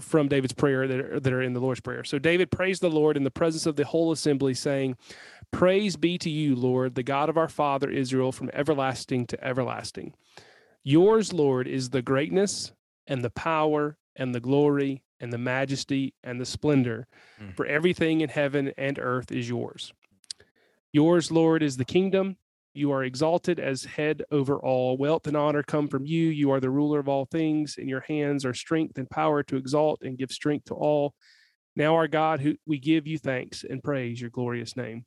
from 0.00 0.26
David's 0.28 0.52
prayer 0.54 0.88
that 0.88 0.98
are, 0.98 1.20
that 1.20 1.32
are 1.32 1.42
in 1.42 1.52
the 1.52 1.60
Lord's 1.60 1.80
prayer. 1.80 2.02
So 2.02 2.18
David 2.18 2.50
praised 2.50 2.80
the 2.82 2.90
Lord 2.90 3.16
in 3.16 3.22
the 3.22 3.30
presence 3.30 3.64
of 3.64 3.76
the 3.76 3.84
whole 3.84 4.10
assembly 4.10 4.52
saying, 4.54 4.96
"Praise 5.52 5.94
be 5.96 6.18
to 6.18 6.30
you, 6.30 6.56
Lord, 6.56 6.96
the 6.96 7.04
God 7.04 7.28
of 7.28 7.36
our 7.36 7.48
father 7.48 7.88
Israel 7.90 8.32
from 8.32 8.50
everlasting 8.52 9.26
to 9.28 9.44
everlasting. 9.44 10.14
Yours, 10.82 11.32
Lord, 11.32 11.68
is 11.68 11.90
the 11.90 12.02
greatness 12.02 12.72
and 13.06 13.22
the 13.22 13.30
power 13.30 13.96
and 14.16 14.34
the 14.34 14.40
glory 14.40 15.02
and 15.20 15.32
the 15.32 15.38
majesty 15.38 16.14
and 16.24 16.40
the 16.40 16.46
splendor, 16.46 17.06
Mm. 17.40 17.54
for 17.54 17.64
everything 17.66 18.20
in 18.20 18.30
heaven 18.30 18.72
and 18.76 18.98
earth 18.98 19.30
is 19.30 19.48
yours. 19.48 19.92
Yours, 20.92 21.30
Lord, 21.30 21.62
is 21.62 21.76
the 21.76 21.84
kingdom. 21.84 22.36
You 22.74 22.90
are 22.90 23.04
exalted 23.04 23.60
as 23.60 23.84
head 23.84 24.22
over 24.32 24.58
all. 24.58 24.96
Wealth 24.96 25.28
and 25.28 25.36
honor 25.36 25.62
come 25.62 25.86
from 25.86 26.04
you. 26.04 26.28
You 26.28 26.50
are 26.50 26.60
the 26.60 26.70
ruler 26.70 26.98
of 26.98 27.08
all 27.08 27.24
things. 27.24 27.76
In 27.78 27.88
your 27.88 28.00
hands 28.00 28.44
are 28.44 28.52
strength 28.52 28.98
and 28.98 29.08
power 29.08 29.44
to 29.44 29.56
exalt 29.56 30.02
and 30.02 30.18
give 30.18 30.32
strength 30.32 30.66
to 30.66 30.74
all. 30.74 31.14
Now, 31.76 31.94
our 31.94 32.08
God, 32.08 32.40
who 32.40 32.56
we 32.66 32.78
give 32.78 33.06
you 33.06 33.16
thanks 33.16 33.64
and 33.68 33.82
praise 33.82 34.20
your 34.20 34.30
glorious 34.30 34.76
name. 34.76 35.04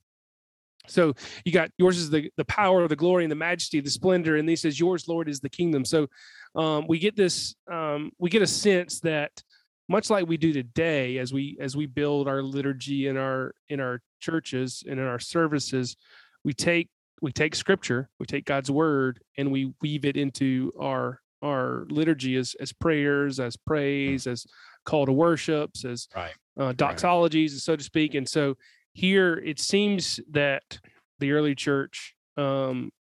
So 0.87 1.13
you 1.43 1.51
got 1.51 1.69
yours 1.77 1.97
is 1.97 2.09
the 2.09 2.31
the 2.37 2.45
power, 2.45 2.87
the 2.87 2.95
glory, 2.95 3.25
and 3.25 3.31
the 3.31 3.35
majesty, 3.35 3.81
the 3.81 3.89
splendor, 3.89 4.37
and 4.37 4.47
he 4.47 4.55
says, 4.55 4.79
"Yours, 4.79 5.07
Lord, 5.07 5.27
is 5.27 5.41
the 5.41 5.49
kingdom." 5.49 5.83
So 5.83 6.07
um, 6.55 6.85
we 6.87 6.99
get 6.99 7.17
this, 7.17 7.55
um, 7.69 8.11
we 8.17 8.29
get 8.29 8.41
a 8.41 8.47
sense 8.47 9.01
that 9.01 9.31
much 9.89 10.09
like 10.09 10.27
we 10.27 10.37
do 10.37 10.53
today, 10.53 11.17
as 11.17 11.33
we 11.33 11.57
as 11.59 11.75
we 11.75 11.85
build 11.85 12.27
our 12.27 12.41
liturgy 12.41 13.07
in 13.07 13.17
our 13.17 13.53
in 13.69 13.79
our 13.79 14.01
churches 14.21 14.83
and 14.89 14.99
in 14.99 15.05
our 15.05 15.19
services, 15.19 15.97
we 16.43 16.53
take 16.53 16.89
we 17.21 17.31
take 17.31 17.55
Scripture, 17.55 18.09
we 18.19 18.25
take 18.25 18.45
God's 18.45 18.69
word, 18.71 19.21
and 19.37 19.51
we 19.51 19.73
weave 19.81 20.05
it 20.05 20.17
into 20.17 20.71
our 20.79 21.21
our 21.43 21.85
liturgy 21.89 22.35
as 22.35 22.55
as 22.59 22.73
prayers, 22.73 23.39
as 23.39 23.55
praise, 23.55 24.25
as 24.27 24.45
call 24.85 25.05
to 25.05 25.13
worships, 25.13 25.85
as 25.85 26.07
Right. 26.15 26.33
uh, 26.59 26.73
doxologies, 26.73 27.51
and 27.51 27.61
so 27.61 27.75
to 27.75 27.83
speak. 27.83 28.15
And 28.15 28.27
so 28.27 28.57
here 28.93 29.35
it 29.45 29.59
seems 29.59 30.19
that 30.31 30.79
the 31.19 31.31
early 31.33 31.53
church 31.55 32.15
um, 32.37 32.91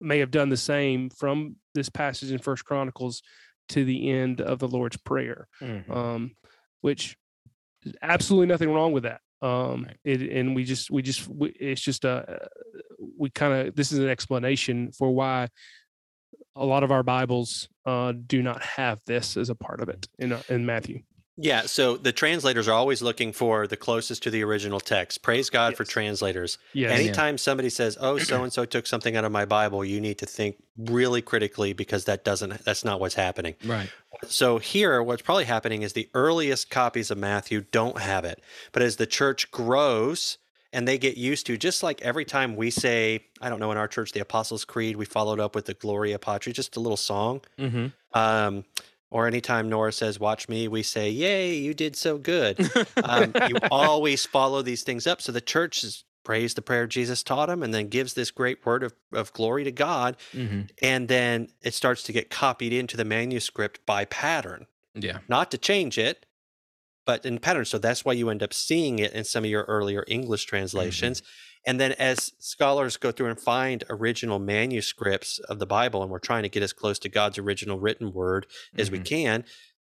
may 0.00 0.18
have 0.18 0.30
done 0.30 0.48
the 0.48 0.56
same 0.56 1.10
from 1.10 1.56
this 1.74 1.88
passage 1.88 2.30
in 2.32 2.38
First 2.38 2.64
Chronicles 2.64 3.22
to 3.68 3.84
the 3.84 4.10
end 4.10 4.40
of 4.40 4.58
the 4.58 4.66
Lord's 4.68 4.96
Prayer, 4.96 5.46
Mhm. 5.60 5.88
um, 5.90 6.36
which 6.80 7.16
is 7.84 7.94
absolutely 8.02 8.46
nothing 8.48 8.72
wrong 8.72 8.92
with 8.92 9.04
that. 9.04 9.20
Um, 9.42 9.84
Right. 9.84 9.96
it, 10.04 10.20
and 10.22 10.54
we 10.54 10.64
just 10.64 10.90
we 10.90 11.02
just 11.02 11.26
we, 11.28 11.48
it's 11.50 11.80
just 11.80 12.04
a 12.04 12.48
we 13.16 13.30
kind 13.30 13.68
of 13.68 13.74
this 13.74 13.90
is 13.92 13.98
an 13.98 14.08
explanation 14.08 14.92
for 14.92 15.10
why 15.14 15.48
a 16.56 16.64
lot 16.66 16.82
of 16.82 16.90
our 16.90 17.02
Bibles 17.02 17.68
uh, 17.86 18.12
do 18.26 18.42
not 18.42 18.62
have 18.62 19.00
this 19.06 19.36
as 19.36 19.48
a 19.50 19.54
part 19.54 19.80
of 19.80 19.88
it 19.88 20.08
in 20.18 20.32
uh, 20.32 20.42
in 20.48 20.66
Matthew. 20.66 21.00
Yeah, 21.42 21.62
so 21.62 21.96
the 21.96 22.12
translators 22.12 22.68
are 22.68 22.74
always 22.74 23.00
looking 23.00 23.32
for 23.32 23.66
the 23.66 23.76
closest 23.76 24.22
to 24.24 24.30
the 24.30 24.44
original 24.44 24.78
text. 24.78 25.22
Praise 25.22 25.48
God 25.48 25.74
for 25.74 25.84
translators. 25.84 26.58
Yes. 26.74 26.90
Any- 26.92 27.04
Anytime 27.04 27.38
somebody 27.38 27.70
says, 27.70 27.96
"Oh, 27.98 28.18
so 28.18 28.42
and 28.42 28.52
so 28.52 28.66
took 28.66 28.86
something 28.86 29.16
out 29.16 29.24
of 29.24 29.32
my 29.32 29.46
Bible," 29.46 29.82
you 29.82 30.02
need 30.02 30.18
to 30.18 30.26
think 30.26 30.56
really 30.76 31.22
critically 31.22 31.72
because 31.72 32.04
that 32.04 32.24
doesn't 32.24 32.62
that's 32.64 32.84
not 32.84 33.00
what's 33.00 33.14
happening. 33.14 33.54
Right. 33.64 33.88
So 34.26 34.58
here 34.58 35.02
what's 35.02 35.22
probably 35.22 35.44
happening 35.44 35.82
is 35.82 35.92
the 35.92 36.08
earliest 36.14 36.70
copies 36.70 37.10
of 37.10 37.18
Matthew 37.18 37.62
don't 37.72 37.98
have 37.98 38.24
it. 38.24 38.42
But 38.72 38.82
as 38.82 38.96
the 38.96 39.06
church 39.06 39.50
grows 39.50 40.38
and 40.72 40.86
they 40.86 40.98
get 40.98 41.16
used 41.16 41.46
to 41.46 41.56
just 41.56 41.82
like 41.82 42.00
every 42.02 42.24
time 42.24 42.56
we 42.56 42.70
say, 42.70 43.24
I 43.40 43.48
don't 43.48 43.60
know 43.60 43.72
in 43.72 43.78
our 43.78 43.88
church 43.88 44.12
the 44.12 44.20
Apostles' 44.20 44.64
Creed, 44.64 44.96
we 44.96 45.04
followed 45.04 45.40
up 45.40 45.54
with 45.54 45.66
the 45.66 45.74
Gloria 45.74 46.18
Patri, 46.18 46.52
just 46.52 46.76
a 46.76 46.80
little 46.80 46.96
song. 46.96 47.40
Mm-hmm. 47.58 47.86
Um, 48.12 48.64
or 49.10 49.26
anytime 49.26 49.68
Nora 49.68 49.92
says, 49.92 50.20
Watch 50.20 50.48
me, 50.48 50.68
we 50.68 50.82
say, 50.82 51.10
Yay, 51.10 51.56
you 51.56 51.74
did 51.74 51.96
so 51.96 52.18
good. 52.18 52.58
Um, 53.02 53.32
you 53.48 53.56
always 53.70 54.26
follow 54.26 54.62
these 54.62 54.82
things 54.82 55.06
up. 55.06 55.20
So 55.22 55.32
the 55.32 55.40
church 55.40 55.82
is 55.82 56.04
prays 56.24 56.54
the 56.54 56.62
prayer 56.62 56.86
Jesus 56.86 57.22
taught 57.22 57.48
him 57.50 57.62
and 57.62 57.72
then 57.72 57.88
gives 57.88 58.14
this 58.14 58.30
great 58.30 58.64
word 58.66 58.82
of, 58.82 58.92
of 59.12 59.32
glory 59.32 59.64
to 59.64 59.72
God. 59.72 60.16
mm-hmm. 60.32 60.62
And 60.82 61.08
then 61.08 61.48
it 61.62 61.74
starts 61.74 62.02
to 62.04 62.12
get 62.12 62.30
copied 62.30 62.72
into 62.72 62.96
the 62.96 63.04
manuscript 63.04 63.84
by 63.86 64.04
pattern, 64.04 64.66
Yeah. 64.94 65.18
not 65.28 65.50
to 65.52 65.58
change 65.58 65.96
it, 65.98 66.26
but 67.06 67.24
in 67.24 67.38
pattern. 67.38 67.64
So 67.64 67.78
that's 67.78 68.04
why 68.04 68.12
you 68.12 68.28
end 68.28 68.42
up 68.42 68.52
seeing 68.52 68.98
it 68.98 69.12
in 69.12 69.24
some 69.24 69.44
of 69.44 69.50
your 69.50 69.64
earlier 69.64 70.04
English 70.08 70.44
translations. 70.44 71.22
And 71.66 71.78
then 71.80 71.92
as 71.92 72.32
scholars 72.38 72.96
go 72.96 73.12
through 73.12 73.26
and 73.28 73.40
find 73.40 73.84
original 73.90 74.38
manuscripts 74.38 75.38
of 75.40 75.58
the 75.58 75.66
Bible, 75.66 76.02
and 76.02 76.10
we're 76.10 76.18
trying 76.18 76.42
to 76.44 76.48
get 76.48 76.62
as 76.62 76.72
close 76.72 76.98
to 77.00 77.08
God's 77.08 77.38
original 77.38 77.78
written 77.78 78.12
word 78.12 78.46
as 78.78 78.90
we 78.90 78.98
Mhm. 79.00 79.04
can, 79.04 79.44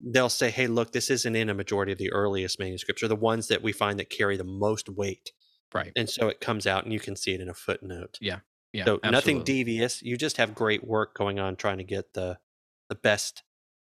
they'll 0.00 0.28
say, 0.28 0.50
hey, 0.50 0.66
look, 0.66 0.92
this 0.92 1.09
isn't 1.11 1.35
in 1.35 1.49
a 1.49 1.54
majority 1.54 1.90
of 1.90 1.99
the 1.99 2.12
earliest 2.12 2.59
manuscripts, 2.59 3.02
or 3.02 3.09
the 3.09 3.16
ones 3.16 3.49
that 3.49 3.62
we 3.62 3.73
find 3.73 3.99
that 3.99 4.11
carry 4.11 4.37
the 4.37 4.45
most 4.45 4.88
weight. 4.88 5.33
Right. 5.75 5.93
And 5.97 6.09
so 6.09 6.29
it 6.29 6.41
comes 6.41 6.67
out 6.67 6.85
and 6.85 6.93
you 6.93 7.01
can 7.01 7.17
see 7.17 7.35
it 7.35 7.41
in 7.41 7.49
a 7.49 7.55
footnote. 7.55 8.19
Yeah. 8.21 8.39
Yeah. 8.73 8.85
So 8.85 9.01
nothing 9.05 9.43
devious. 9.45 10.03
You 10.03 10.17
just 10.17 10.37
have 10.37 10.55
great 10.55 10.85
work 10.87 11.15
going 11.15 11.39
on 11.39 11.57
trying 11.57 11.79
to 11.79 11.85
get 11.85 12.13
the 12.15 12.39
the 12.89 12.95
best 12.95 13.43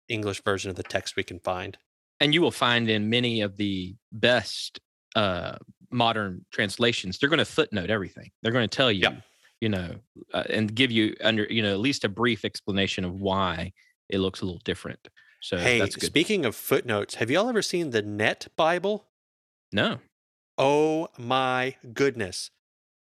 English 0.09 0.43
version 0.45 0.71
of 0.71 0.77
the 0.77 0.83
text 0.83 1.17
we 1.17 1.23
can 1.23 1.39
find. 1.41 1.79
and 2.21 2.35
you 2.35 2.43
will 2.43 2.51
find 2.51 2.91
in 2.91 3.09
many 3.09 3.41
of 3.41 3.57
the 3.57 3.95
best 4.13 4.79
uh, 5.17 5.57
modern 5.91 6.45
translations, 6.53 7.19
they're 7.19 7.31
going 7.31 7.39
to 7.39 7.45
footnote 7.47 7.89
everything. 7.91 8.31
They're 8.43 8.53
going 8.53 8.69
to 8.69 8.77
tell 8.77 8.93
you, 8.93 9.01
Yeah. 9.03 9.21
you 9.61 9.69
know, 9.71 9.95
uh, 10.35 10.45
and 10.51 10.75
give 10.75 10.91
you 10.91 11.15
under, 11.23 11.45
you 11.49 11.63
know, 11.63 11.73
at 11.73 11.79
least 11.81 12.05
a 12.05 12.09
brief 12.11 12.45
explanation 12.45 13.05
of 13.07 13.15
why 13.15 13.73
it 14.11 14.19
looks 14.19 14.43
a 14.43 14.45
little 14.45 14.61
different. 14.65 15.09
So 15.41 15.57
hey, 15.57 15.79
that's 15.79 15.97
good. 15.97 16.05
speaking 16.07 16.45
of 16.45 16.55
footnotes, 16.55 17.15
have 17.15 17.31
you 17.31 17.39
all 17.39 17.49
ever 17.49 17.63
seen 17.63 17.91
the 17.91 18.03
Net 18.03 18.49
Bible? 18.57 19.07
no, 19.73 19.99
Oh 20.63 21.09
my 21.19 21.75
goodness. 21.95 22.51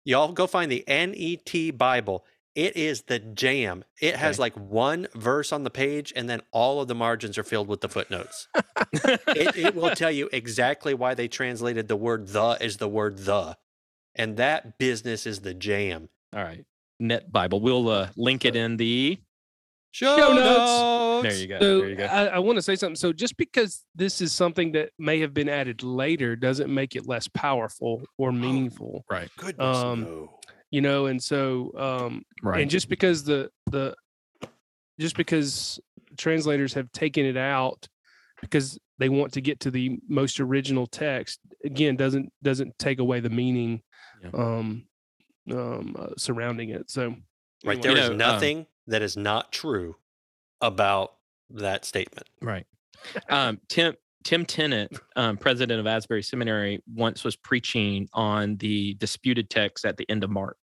Y'all 0.04 0.32
go 0.32 0.46
find 0.46 0.70
the 0.70 0.84
NET 0.86 1.76
Bible. 1.76 2.24
It 2.54 2.76
is 2.76 3.02
the 3.02 3.18
jam. 3.18 3.82
It 4.00 4.14
has 4.16 4.36
Okay. 4.36 4.42
like 4.42 4.54
one 4.56 5.08
verse 5.14 5.52
on 5.52 5.64
the 5.64 5.70
page, 5.70 6.12
and 6.14 6.28
then 6.28 6.42
all 6.52 6.80
of 6.80 6.88
the 6.88 6.94
margins 6.94 7.38
are 7.38 7.42
filled 7.42 7.66
with 7.66 7.80
the 7.80 7.88
footnotes. 7.88 8.46
it, 8.92 9.56
it 9.56 9.74
will 9.74 9.90
tell 9.96 10.10
you 10.10 10.28
exactly 10.32 10.92
why 10.94 11.14
they 11.14 11.28
translated 11.28 11.88
the 11.88 11.96
word 11.96 12.28
the 12.28 12.58
as 12.60 12.76
the 12.76 12.88
word 12.88 13.18
the. 13.18 13.56
And 14.14 14.36
that 14.36 14.76
business 14.78 15.26
is 15.26 15.40
the 15.40 15.54
jam. 15.54 16.10
all 16.34 16.42
right. 16.44 16.64
Net 17.00 17.32
Bible. 17.32 17.60
We'll 17.60 17.88
uh, 17.88 18.10
link 18.16 18.44
it 18.44 18.54
in 18.54 18.76
the. 18.76 19.18
Show, 19.92 20.16
notes. 20.16 20.42
notes. 20.42 21.22
There 21.22 21.40
you 21.42 21.46
go. 21.48 21.58
So 21.60 21.78
there 21.80 21.90
you 21.90 21.96
go. 21.96 22.04
I, 22.04 22.24
I 22.26 22.38
want 22.38 22.56
to 22.56 22.62
say 22.62 22.74
something. 22.76 22.96
So 22.96 23.12
just 23.12 23.36
because 23.36 23.84
this 23.94 24.20
is 24.20 24.32
something 24.32 24.72
that 24.72 24.90
may 24.98 25.20
have 25.20 25.32
been 25.34 25.48
added 25.48 25.82
later 25.82 26.34
doesn't 26.34 26.72
make 26.72 26.96
it 26.96 27.06
less 27.06 27.28
powerful 27.28 28.02
or 28.18 28.32
meaningful. 28.32 29.04
right. 29.10 29.28
Goodness, 29.36 29.76
Um, 29.76 30.00
no. 30.04 30.40
You 30.70 30.80
know, 30.80 31.06
and 31.06 31.22
so 31.22 31.72
um 31.78 32.22
Right. 32.42 32.62
and 32.62 32.70
just 32.70 32.88
because 32.88 33.24
the 33.24 33.50
the 33.70 33.94
just 34.98 35.16
because 35.16 35.78
translators 36.16 36.72
have 36.74 36.90
taken 36.92 37.24
it 37.26 37.36
out 37.36 37.86
because 38.40 38.78
they 38.98 39.08
want 39.08 39.32
to 39.34 39.40
get 39.40 39.60
to 39.60 39.70
the 39.70 39.98
most 40.08 40.40
original 40.40 40.86
text 40.86 41.40
again 41.64 41.96
doesn't 41.96 42.32
doesn't 42.42 42.78
take 42.78 42.98
away 42.98 43.20
the 43.20 43.30
meaning 43.30 43.82
Yeah. 44.22 44.30
um 44.34 44.86
um 45.50 45.96
uh, 45.98 46.08
surrounding 46.16 46.70
it. 46.70 46.90
So 46.90 47.14
Right. 47.64 47.78
anyway. 47.78 47.82
There 47.82 47.94
know, 47.94 48.10
um, 48.12 48.16
nothing 48.16 48.66
that 48.86 49.02
is 49.02 49.16
not 49.16 49.52
true 49.52 49.96
about 50.60 51.14
that 51.50 51.84
statement. 51.84 52.26
Right. 52.40 52.66
Um, 53.28 53.60
Tim 53.68 53.94
Tim 54.22 54.46
Tennent, 54.46 54.96
um, 55.16 55.36
president 55.36 55.80
of 55.80 55.86
Asbury 55.88 56.22
Seminary, 56.22 56.80
once 56.94 57.24
was 57.24 57.34
preaching 57.34 58.08
on 58.12 58.56
the 58.58 58.94
disputed 58.94 59.50
text 59.50 59.84
at 59.84 59.96
the 59.96 60.08
end 60.08 60.22
of 60.22 60.30
Mark, 60.30 60.58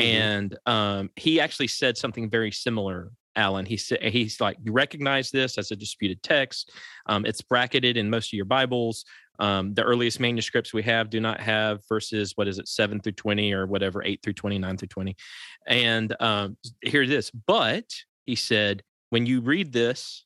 Mhm. 0.00 0.04
and 0.04 0.58
um, 0.64 1.10
he 1.16 1.38
actually 1.40 1.66
said 1.68 1.98
something 1.98 2.30
very 2.30 2.50
similar. 2.50 3.10
Alan, 3.36 3.66
he 3.66 3.76
said 3.76 4.02
he's 4.02 4.40
like, 4.40 4.56
you 4.62 4.72
recognize 4.72 5.30
this 5.30 5.58
as 5.58 5.70
a 5.70 5.76
disputed 5.76 6.22
text. 6.22 6.70
Um, 7.06 7.26
it's 7.26 7.42
bracketed 7.42 7.98
in 7.98 8.08
most 8.08 8.28
of 8.28 8.32
your 8.36 8.46
Bibles. 8.46 9.04
Um, 9.42 9.74
the 9.74 9.82
earliest 9.82 10.20
manuscripts 10.20 10.72
we 10.72 10.84
have 10.84 11.10
do 11.10 11.18
not 11.18 11.40
have 11.40 11.80
verses. 11.88 12.32
What 12.36 12.46
is 12.46 12.60
it, 12.60 12.68
seven 12.68 13.00
through 13.00 13.12
twenty 13.12 13.52
or 13.52 13.66
whatever, 13.66 14.00
eight 14.04 14.20
through 14.22 14.34
twenty, 14.34 14.56
nine 14.56 14.76
through 14.76 14.88
twenty, 14.88 15.16
and 15.66 16.14
um, 16.20 16.56
hear 16.80 17.06
this. 17.08 17.32
But 17.32 17.84
he 18.24 18.36
said, 18.36 18.84
when 19.10 19.26
you 19.26 19.40
read 19.40 19.72
this, 19.72 20.24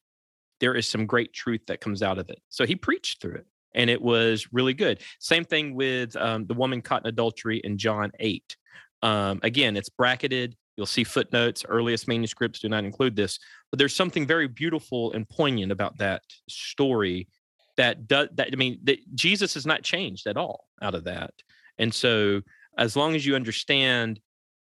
there 0.61 0.75
is 0.75 0.87
some 0.87 1.07
great 1.07 1.33
truth 1.33 1.63
that 1.69 1.81
comes 1.81 2.03
out 2.03 2.19
of 2.19 2.29
it. 2.29 2.41
So 2.51 2.67
he 2.67 2.77
preached 2.77 3.23
through 3.23 3.37
it, 3.37 3.47
and 3.75 3.89
it 3.89 4.03
was 4.03 4.53
really 4.53 4.75
good. 4.75 5.01
Same 5.19 5.45
thing 5.45 5.75
with 5.75 6.15
um, 6.17 6.47
the 6.47 6.55
woman 6.55 6.83
caught 6.83 7.03
in 7.03 7.09
adultery 7.09 7.63
in 7.65 7.79
John 7.79 8.13
8. 8.21 8.57
Um, 9.03 9.41
again, 9.43 9.79
it's 9.79 9.89
bracketed. 9.89 10.57
You'll 10.77 10.87
see 10.87 11.05
footnotes. 11.05 11.65
Earliest 11.67 12.07
manuscripts 12.07 12.61
do 12.61 12.69
not 12.69 12.85
include 12.85 13.17
this, 13.17 13.39
but 13.71 13.79
there's 13.79 13.97
something 13.97 14.27
very 14.27 14.47
beautiful 14.47 15.13
and 15.13 15.27
poignant 15.27 15.73
about 15.73 15.97
that 15.99 16.23
story. 16.49 17.29
That 17.77 18.09
does 18.09 18.29
that. 18.35 18.49
I 18.53 18.57
mean, 18.57 18.79
that 18.85 18.99
Jesus 19.15 19.55
has 19.55 19.67
not 19.67 19.83
changed 19.83 20.27
at 20.27 20.37
all 20.37 20.67
out 20.83 20.95
of 20.95 21.05
that, 21.05 21.33
and 21.79 21.93
so 21.93 22.43
as 22.79 22.97
long 22.97 23.15
as 23.15 23.25
you 23.25 23.35
understand 23.35 24.21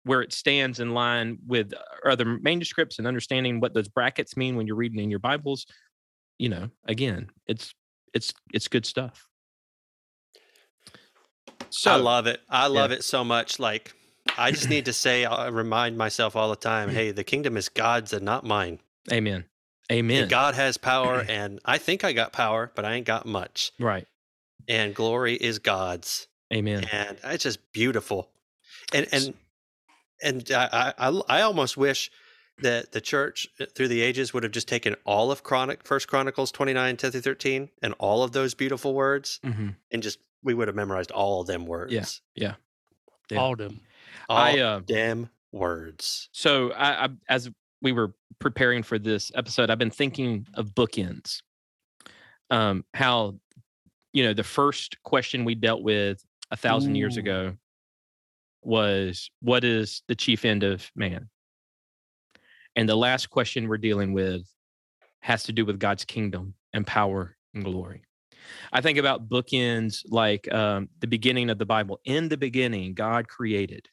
where 0.04 0.22
it 0.22 0.32
stands 0.32 0.80
in 0.80 0.94
line 0.94 1.40
with 1.48 1.74
uh, 1.74 2.10
other 2.10 2.26
manuscripts 2.42 3.00
and 3.00 3.08
understanding 3.08 3.60
what 3.60 3.74
those 3.74 3.88
brackets 3.88 4.38
mean 4.38 4.56
when 4.56 4.68
you're 4.68 4.76
reading 4.76 5.00
in 5.00 5.10
your 5.10 5.20
Bibles, 5.20 5.66
you 6.38 6.50
know, 6.50 6.70
again, 6.88 7.30
it's 7.48 7.74
it's 8.14 8.34
it's 8.54 8.68
good 8.68 8.86
stuff. 8.86 9.28
So 11.70 11.92
I 11.92 11.96
love 11.96 12.28
it. 12.28 12.40
I 12.50 12.68
love 12.68 12.92
it 12.92 13.04
so 13.04 13.24
much. 13.24 13.60
Like, 13.60 13.94
I 14.38 14.52
just 14.52 14.70
need 14.70 14.86
to 14.86 14.94
say, 14.94 15.26
I 15.26 15.48
remind 15.48 15.98
myself 15.98 16.36
all 16.36 16.50
the 16.50 16.56
time 16.56 16.90
hey, 16.92 17.12
the 17.12 17.24
kingdom 17.24 17.58
is 17.58 17.68
God's 17.70 18.14
and 18.14 18.24
not 18.24 18.46
mine. 18.46 18.80
Amen. 19.12 19.46
And 19.89 20.00
Amen. 20.00 20.27
God 20.27 20.56
has 20.56 20.77
power, 20.77 21.20
and 21.30 21.60
I 21.65 21.77
think 21.77 22.04
I 22.04 22.13
got 22.13 22.34
power, 22.34 22.72
but 22.75 22.86
I 22.86 22.94
ain't 22.96 23.06
got 23.06 23.25
much. 23.25 23.72
Right. 23.80 24.08
And 24.68 24.94
glory 24.96 25.36
is 25.36 25.60
God's. 25.60 26.27
Amen. 26.54 26.86
and 26.92 27.18
it's 27.24 27.44
just 27.44 27.60
beautiful 27.74 28.30
and 28.94 29.08
and 29.12 29.34
and 30.22 30.51
I, 30.51 30.94
I 30.98 31.22
I 31.27 31.42
almost 31.42 31.75
wish 31.75 32.12
that 32.60 32.92
the 32.92 33.01
church 33.01 33.48
uh, 33.60 33.65
through 33.75 33.88
the 33.89 34.01
ages 34.01 34.32
would 34.34 34.44
have 34.44 34.51
just 34.51 34.68
taken 34.68 34.96
all 35.06 35.32
of 35.32 35.42
Chronic 35.44 35.84
First 35.86 36.08
Chronicles 36.08 36.51
29, 36.51 36.98
10 36.98 37.12
through 37.12 37.22
13, 37.22 37.70
and 37.82 37.94
all 37.98 38.24
of 38.24 38.32
those 38.32 38.54
beautiful 38.54 38.94
words, 38.94 39.39
Mm-hmm. 39.44 39.70
and 39.92 40.04
just 40.04 40.20
we 40.44 40.54
would 40.54 40.68
have 40.68 40.75
memorized 40.75 41.12
all 41.12 41.42
of 41.42 41.48
them 41.48 41.65
words. 41.65 41.92
Yes. 41.92 42.22
Yeah. 42.36 42.54
All 43.36 43.54
of 43.54 43.58
them. 43.58 43.82
All 44.30 44.38
I 44.38 44.60
uh, 44.60 44.82
them 44.88 45.30
words. 45.51 46.30
so 46.32 46.72
I, 46.74 47.06
I 47.06 47.10
as 47.27 47.50
we 47.86 47.92
were 47.92 48.15
preparing 48.39 48.82
for 48.82 48.98
this 48.98 49.32
episode, 49.36 49.70
I've 49.70 49.77
been 49.77 49.92
thinking 49.92 50.48
of 50.56 50.74
bookends. 50.74 51.44
Um, 52.50 52.84
how 52.96 53.36
you 54.12 54.24
know 54.24 54.34
the 54.34 54.44
first 54.44 55.01
question 55.04 55.46
we 55.46 55.54
dealt 55.54 55.84
with 55.84 56.20
a 56.50 56.58
thousand 56.58 56.96
years 56.96 57.15
ago 57.18 57.56
was 58.63 59.30
what 59.42 59.63
is 59.63 60.01
the 60.08 60.15
chief 60.15 60.46
end 60.46 60.63
of 60.63 60.92
man? 60.96 61.30
And 62.75 62.89
the 62.89 62.96
last 62.96 63.30
question 63.30 63.68
we're 63.68 63.77
dealing 63.77 64.13
with 64.13 64.42
has 65.20 65.44
to 65.44 65.54
do 65.54 65.63
with 65.63 65.80
God's 65.80 66.06
kingdom 66.06 66.56
and 66.74 66.88
power 66.88 67.38
and 67.54 67.63
glory. 67.63 68.01
I 68.74 68.82
think 68.82 68.98
about 68.98 69.30
bookends 69.30 70.01
like 70.10 70.51
um, 70.51 70.89
the 71.00 71.08
beginning 71.08 71.51
of 71.51 71.60
the 71.60 71.65
Bible. 71.68 72.00
In 72.04 72.30
the 72.30 72.38
beginning, 72.38 72.96
God 72.96 73.27
created. 73.27 73.88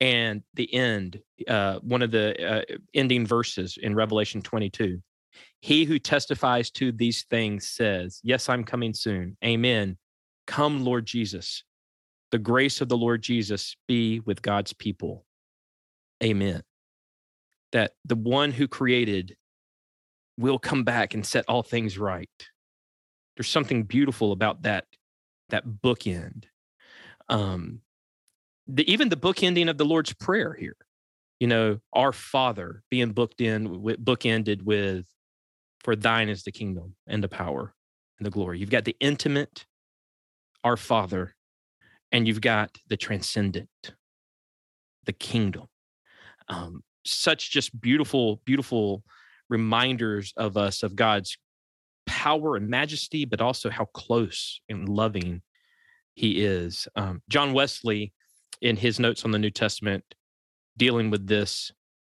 And 0.00 0.42
the 0.54 0.72
end, 0.74 1.20
uh, 1.48 1.78
one 1.78 2.02
of 2.02 2.10
the 2.10 2.46
uh, 2.46 2.62
ending 2.94 3.26
verses 3.26 3.78
in 3.80 3.94
Revelation 3.94 4.42
22 4.42 5.00
He 5.60 5.84
who 5.84 5.98
testifies 5.98 6.70
to 6.72 6.92
these 6.92 7.24
things 7.30 7.68
says, 7.68 8.20
Yes, 8.22 8.48
I'm 8.48 8.64
coming 8.64 8.92
soon. 8.92 9.36
Amen. 9.44 9.96
Come, 10.46 10.84
Lord 10.84 11.06
Jesus. 11.06 11.64
The 12.32 12.38
grace 12.38 12.80
of 12.80 12.88
the 12.88 12.96
Lord 12.96 13.22
Jesus 13.22 13.76
be 13.86 14.20
with 14.20 14.42
God's 14.42 14.72
people. 14.72 15.24
Amen. 16.22 16.62
That 17.72 17.92
the 18.04 18.16
one 18.16 18.50
who 18.50 18.66
created 18.66 19.36
will 20.36 20.58
come 20.58 20.84
back 20.84 21.14
and 21.14 21.24
set 21.24 21.44
all 21.48 21.62
things 21.62 21.96
right. 21.98 22.28
There's 23.36 23.48
something 23.48 23.84
beautiful 23.84 24.32
about 24.32 24.62
that 24.62 24.86
that 25.50 25.64
bookend. 25.66 26.44
Um, 27.28 27.80
the, 28.66 28.90
even 28.90 29.08
the 29.08 29.16
bookending 29.16 29.68
of 29.68 29.78
the 29.78 29.84
Lord's 29.84 30.12
prayer 30.12 30.54
here, 30.54 30.76
you 31.40 31.46
know, 31.46 31.78
our 31.92 32.12
Father 32.12 32.82
being 32.90 33.12
booked 33.12 33.40
in, 33.40 33.68
bookended 33.68 34.62
with, 34.62 35.06
"For 35.80 35.96
Thine 35.96 36.28
is 36.28 36.44
the 36.44 36.52
kingdom 36.52 36.96
and 37.06 37.22
the 37.22 37.28
power 37.28 37.74
and 38.18 38.26
the 38.26 38.30
glory." 38.30 38.58
You've 38.58 38.70
got 38.70 38.84
the 38.84 38.96
intimate, 39.00 39.66
our 40.62 40.76
Father, 40.76 41.34
and 42.12 42.26
you've 42.26 42.40
got 42.40 42.70
the 42.88 42.96
transcendent, 42.96 43.68
the 45.04 45.12
kingdom. 45.12 45.66
Um, 46.48 46.82
such 47.04 47.50
just 47.50 47.78
beautiful, 47.80 48.40
beautiful 48.44 49.02
reminders 49.50 50.32
of 50.36 50.56
us 50.56 50.82
of 50.82 50.96
God's 50.96 51.36
power 52.06 52.56
and 52.56 52.68
majesty, 52.68 53.24
but 53.24 53.40
also 53.40 53.68
how 53.68 53.86
close 53.86 54.60
and 54.68 54.88
loving 54.88 55.42
He 56.14 56.42
is. 56.44 56.88
Um, 56.96 57.22
John 57.28 57.52
Wesley, 57.52 58.12
in 58.60 58.76
his 58.76 58.98
notes 59.00 59.24
on 59.24 59.30
the 59.30 59.38
New 59.38 59.50
Testament, 59.50 60.04
dealing 60.76 61.10
with 61.10 61.26
this 61.26 61.72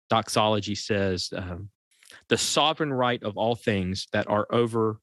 doxology, 0.10 0.76
says 0.76 1.30
um, 1.36 1.70
the 2.28 2.38
sovereign 2.38 2.94
right 2.94 3.22
of 3.24 3.38
all 3.38 3.56
things 3.56 4.08
that 4.14 4.30
are 4.30 4.48
over, 4.52 5.00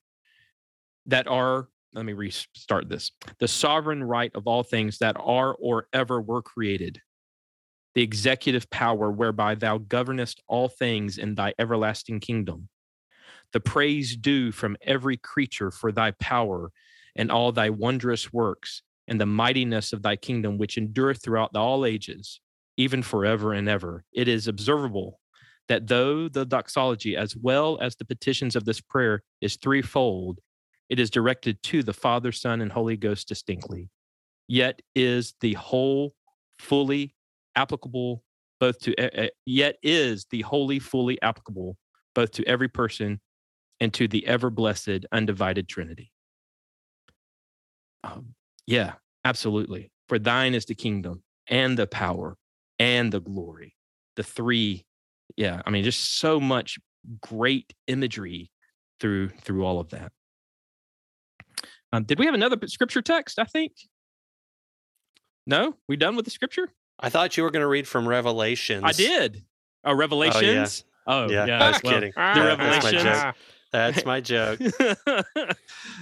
that 1.06 1.26
are. 1.26 1.68
Let 1.94 2.04
me 2.04 2.12
restart 2.12 2.90
this. 2.90 3.10
The 3.38 3.48
sovereign 3.48 4.04
right 4.04 4.30
of 4.34 4.46
all 4.46 4.62
things 4.62 4.98
that 4.98 5.16
are 5.18 5.54
or 5.54 5.88
ever 5.94 6.20
were 6.20 6.42
created 6.42 7.00
the 7.96 8.02
executive 8.02 8.68
power 8.68 9.10
whereby 9.10 9.54
thou 9.54 9.78
governest 9.78 10.42
all 10.46 10.68
things 10.68 11.16
in 11.16 11.34
thy 11.34 11.54
everlasting 11.58 12.20
kingdom. 12.20 12.68
The 13.54 13.60
praise 13.60 14.14
due 14.14 14.52
from 14.52 14.76
every 14.82 15.16
creature 15.16 15.70
for 15.70 15.90
thy 15.90 16.10
power 16.10 16.72
and 17.16 17.32
all 17.32 17.52
thy 17.52 17.70
wondrous 17.70 18.30
works, 18.30 18.82
and 19.08 19.20
the 19.20 19.26
mightiness 19.26 19.92
of 19.92 20.02
thy 20.02 20.16
kingdom, 20.16 20.58
which 20.58 20.78
endureth 20.78 21.22
throughout 21.22 21.54
all 21.56 21.84
ages, 21.84 22.40
even 22.76 23.02
forever 23.02 23.52
and 23.52 23.68
ever. 23.68 24.04
It 24.12 24.28
is 24.28 24.48
observable 24.48 25.20
that 25.68 25.86
though 25.86 26.28
the 26.28 26.44
doxology, 26.44 27.16
as 27.16 27.36
well 27.36 27.78
as 27.80 27.96
the 27.96 28.04
petitions 28.04 28.56
of 28.56 28.64
this 28.64 28.80
prayer, 28.80 29.22
is 29.40 29.56
threefold, 29.56 30.38
it 30.88 30.98
is 31.00 31.10
directed 31.10 31.62
to 31.64 31.82
the 31.82 31.92
Father, 31.92 32.32
Son, 32.32 32.60
and 32.60 32.70
Holy 32.70 32.96
Ghost 32.96 33.28
distinctly, 33.28 33.90
yet 34.48 34.80
is 34.94 35.34
the 35.40 35.54
whole 35.54 36.14
fully 36.58 37.14
applicable 37.56 38.22
both 38.58 38.78
to 38.78 38.96
uh, 38.96 39.28
yet 39.44 39.76
is 39.82 40.26
the 40.30 40.42
holy 40.42 40.78
fully 40.78 41.20
applicable 41.22 41.76
both 42.14 42.30
to 42.30 42.46
every 42.46 42.68
person 42.68 43.20
and 43.80 43.92
to 43.92 44.08
the 44.08 44.26
ever 44.26 44.50
blessed 44.50 45.04
undivided 45.12 45.68
trinity 45.68 46.12
um, 48.04 48.34
yeah 48.66 48.94
absolutely 49.24 49.90
for 50.08 50.18
thine 50.18 50.54
is 50.54 50.64
the 50.66 50.74
kingdom 50.74 51.22
and 51.48 51.78
the 51.78 51.86
power 51.86 52.36
and 52.78 53.12
the 53.12 53.20
glory 53.20 53.74
the 54.16 54.22
three 54.22 54.84
yeah 55.36 55.62
i 55.66 55.70
mean 55.70 55.84
just 55.84 56.18
so 56.18 56.40
much 56.40 56.78
great 57.20 57.72
imagery 57.86 58.50
through 59.00 59.28
through 59.28 59.64
all 59.64 59.80
of 59.80 59.90
that 59.90 60.12
um, 61.92 62.04
did 62.04 62.18
we 62.18 62.26
have 62.26 62.34
another 62.34 62.56
scripture 62.66 63.02
text 63.02 63.38
i 63.38 63.44
think 63.44 63.72
no 65.46 65.74
we 65.88 65.96
done 65.96 66.16
with 66.16 66.24
the 66.24 66.30
scripture 66.30 66.68
I 66.98 67.10
thought 67.10 67.36
you 67.36 67.42
were 67.42 67.50
going 67.50 67.62
to 67.62 67.66
read 67.66 67.86
from 67.86 68.08
Revelations. 68.08 68.82
I 68.84 68.92
did. 68.92 69.44
Oh, 69.84 69.94
Revelations. 69.94 70.84
Oh, 71.06 71.28
Yeah, 71.30 71.46
yeah. 71.46 71.64
I 71.64 71.68
was 71.68 71.82
well, 71.82 71.94
kidding. 71.94 72.12
The 72.16 72.22
Yeah, 72.22 72.56
Revelations. 72.56 73.36
Joke. 73.72 73.94
That's 73.94 74.04
my 74.06 74.20
joke. 74.20 74.60
What's 74.60 74.76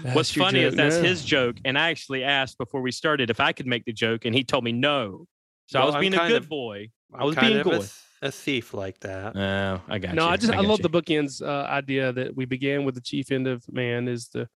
That's 0.04 0.36
your 0.36 0.44
funny 0.46 0.60
is 0.60 0.74
that's 0.74 0.96
now. 0.96 1.02
his 1.02 1.24
joke, 1.24 1.56
and 1.64 1.78
I 1.78 1.90
actually 1.90 2.24
asked 2.24 2.58
before 2.58 2.80
we 2.82 2.90
started 2.92 3.30
if 3.30 3.40
I 3.40 3.52
could 3.52 3.66
make 3.66 3.84
the 3.84 3.92
joke, 3.92 4.24
and 4.24 4.34
he 4.34 4.44
told 4.44 4.64
me 4.64 4.72
no. 4.72 5.26
So 5.66 5.78
I 5.78 5.82
Well, 5.82 5.86
was 5.88 5.94
I'm 5.96 6.00
being 6.02 6.14
a 6.14 6.28
good 6.28 6.42
of- 6.42 6.48
boy. 6.48 6.90
I 7.12 7.24
was 7.24 7.36
being 7.36 7.58
of 7.60 7.66
a, 7.66 7.70
coy. 7.78 7.84
a 8.22 8.30
thief 8.32 8.74
like 8.74 8.98
that. 9.00 9.36
Oh, 9.36 9.80
I 9.88 9.98
got 9.98 10.14
No, 10.14 10.24
you. 10.24 10.30
I 10.30 10.36
just 10.36 10.52
I, 10.52 10.56
got 10.56 10.64
love 10.64 10.80
you. 10.80 10.88
the 10.88 11.00
bookends 11.02 11.40
uh, 11.40 11.66
idea 11.68 12.12
that 12.12 12.34
we 12.36 12.44
began 12.44 12.84
with 12.84 12.96
the 12.96 13.00
chief 13.00 13.30
end 13.30 13.46
of 13.46 13.64
man 13.72 14.08
is 14.08 14.28
to 14.30 14.48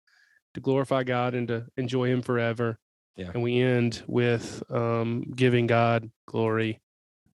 to 0.54 0.60
glorify 0.60 1.02
God 1.04 1.34
and 1.34 1.46
to 1.48 1.66
enjoy 1.76 2.08
Him 2.10 2.22
forever. 2.22 2.78
Yeah. 3.16 3.30
And 3.34 3.42
we 3.42 3.60
end 3.60 4.02
with 4.06 4.62
um, 4.70 5.22
giving 5.34 5.66
God 5.66 6.08
glory, 6.26 6.80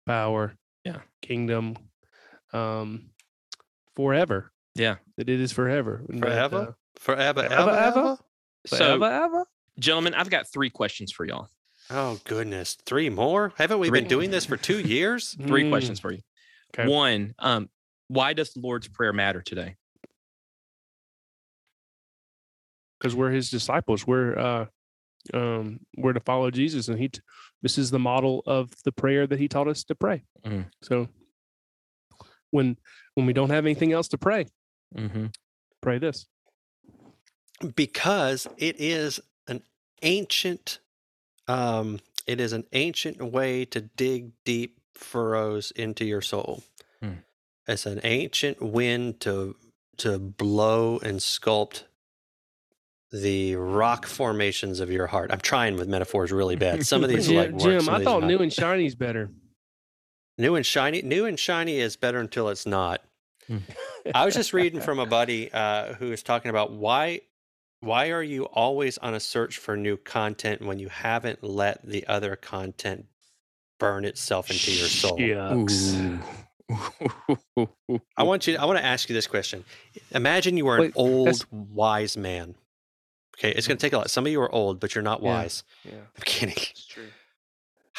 power, 0.07 0.55
Yeah. 0.85 1.01
kingdom, 1.23 1.77
um, 2.53 3.11
forever. 3.97 4.52
Yeah. 4.75 4.97
That 5.17 5.29
it 5.29 5.41
is 5.41 5.53
forever. 5.53 6.03
and 6.09 6.23
that, 6.23 6.27
Forever? 6.27 6.57
uh, 6.57 6.73
Forever, 6.99 7.43
Forever, 7.43 7.55
ever, 7.55 7.71
ever? 7.71 7.99
ever? 8.01 8.19
So, 8.67 8.77
forever, 8.77 9.05
ever. 9.07 9.47
gentlemen, 9.79 10.15
I've 10.15 10.31
got 10.31 10.51
three 10.51 10.71
questions 10.71 11.13
for 11.13 11.25
y'all. 11.25 11.49
Oh 11.91 12.19
goodness, 12.25 12.77
three 12.87 13.11
more? 13.11 13.53
Haven't 13.57 13.79
we 13.81 13.89
Three. 13.89 14.01
been 14.01 14.09
doing 14.09 14.31
this 14.31 14.47
for 14.47 14.57
two 14.57 14.79
years? 14.81 15.37
Three 15.47 15.65
Mm, 15.65 15.71
questions 15.71 15.99
for 16.01 16.13
you. 16.13 16.21
Okay. 16.73 16.89
One, 16.89 17.35
um, 17.39 17.69
why 18.09 18.33
does 18.35 18.53
the 18.55 18.61
Lord's 18.61 18.89
Prayer 18.89 19.13
matter 19.13 19.43
today? 19.43 19.77
because 22.99 23.17
we're 23.17 23.31
his 23.33 23.51
disciples. 23.51 24.07
We're 24.07 24.39
uh, 24.39 24.67
um, 25.35 25.81
we're 25.97 26.13
to 26.13 26.21
follow 26.21 26.51
Jesus, 26.51 26.89
and 26.89 26.99
he. 26.99 27.09
T- 27.09 27.21
this 27.63 27.79
is 27.79 27.91
the 27.91 27.99
model 27.99 28.43
of 28.47 28.71
the 28.85 28.93
prayer 28.93 29.27
that 29.27 29.39
he 29.39 29.49
taught 29.49 29.69
us 29.69 29.83
to 29.85 29.95
pray. 29.97 30.23
Mhm. 30.45 30.67
So 30.83 31.09
when 32.51 32.77
when 33.15 33.27
we 33.27 33.33
don't 33.33 33.51
have 33.51 33.65
anything 33.67 33.93
else 33.93 34.09
to 34.09 34.19
pray, 34.19 34.47
Mm-hmm. 34.95 35.27
pray 35.81 35.99
this. 35.99 36.27
Because 37.75 38.47
it 38.57 38.77
is 38.81 39.21
an 39.47 39.63
ancient, 40.03 40.81
um, 41.49 42.01
it 42.27 42.41
is 42.41 42.53
an 42.53 42.65
ancient 42.73 43.23
way 43.23 43.65
to 43.67 43.81
dig 43.81 44.33
deep 44.45 44.81
furrows 44.95 45.71
into 45.73 46.05
your 46.05 46.21
soul. 46.21 46.63
Hmm. 47.01 47.13
It's 47.67 47.87
an 47.87 48.01
ancient 48.03 48.61
wind 48.61 49.21
to 49.21 49.57
to 49.99 50.19
blow 50.19 50.99
and 50.99 51.19
sculpt 51.19 51.85
the 53.13 53.57
rock 53.57 54.07
formations 54.07 54.81
of 54.81 54.91
your 54.91 55.07
heart. 55.07 55.31
I'm 55.31 55.41
trying 55.41 55.77
with 55.77 55.87
metaphors 55.87 56.33
really 56.33 56.57
bad. 56.57 56.87
Some 56.87 57.05
of 57.05 57.11
these 57.11 57.31
are 57.31 57.35
like 57.35 57.49
Jim, 57.49 57.59
work, 57.59 57.63
Jim, 57.63 57.81
some 57.83 57.95
of 57.95 58.01
I 58.01 58.05
thought 58.05 58.25
new 58.25 58.39
and 58.39 58.53
shiny's 58.53 58.95
better. 58.95 59.31
New 60.39 60.55
and 60.55 60.65
shiny. 60.65 61.03
New 61.03 61.27
and 61.27 61.39
shiny 61.39 61.79
is 61.79 61.97
better 61.97 62.19
until 62.19 62.49
it's 62.49 62.67
not. 62.67 63.03
I 64.15 64.25
was 64.25 64.35
just 64.35 64.53
reading 64.53 64.81
from 64.81 64.99
a 64.99 65.07
buddy 65.07 65.53
uh, 65.53 65.95
who 65.95 66.11
was 66.11 66.23
talking 66.23 66.51
about 66.51 66.73
why 66.73 67.21
why 67.81 68.11
are 68.11 68.23
you 68.23 68.45
always 68.45 68.97
on 68.99 69.15
a 69.15 69.21
search 69.21 69.59
for 69.59 69.77
new 69.77 69.97
content 69.97 70.63
when 70.63 70.79
you 70.79 70.89
haven't 70.89 71.43
let 71.43 71.85
the 71.85 72.07
other 72.07 72.37
content 72.37 73.07
burn 73.81 74.05
itself 74.05 74.51
into 74.51 74.71
your 74.71 74.87
soul? 74.89 75.19
Shucks. 75.19 75.97
I 78.17 78.23
want 78.23 78.47
you. 78.47 78.57
I 78.57 78.65
want 78.67 78.79
to 78.79 78.85
ask 78.85 79.09
you 79.09 79.15
this 79.15 79.27
question. 79.27 79.65
Imagine 80.13 80.57
you 80.57 80.65
were 80.65 80.77
an 80.77 80.81
Wait, 80.83 80.93
old, 80.95 81.27
that's- 81.29 81.45
wise 81.51 82.17
man. 82.17 82.55
Okay, 83.39 83.51
it's 83.51 83.67
going 83.67 83.79
to 83.79 83.85
take 83.85 83.93
a 83.95 83.99
lot. 83.99 84.11
Some 84.11 84.27
of 84.27 84.33
you 84.33 84.41
are 84.43 84.55
old, 84.55 84.79
but 84.79 84.95
you're 84.95 85.03
not 85.03 85.23
Yeah. 85.23 85.29
wise. 85.29 85.65
Yeah, 85.85 85.93
I'm 85.95 86.23
kidding. 86.25 86.55
it's 86.57 86.87
true. 86.87 87.09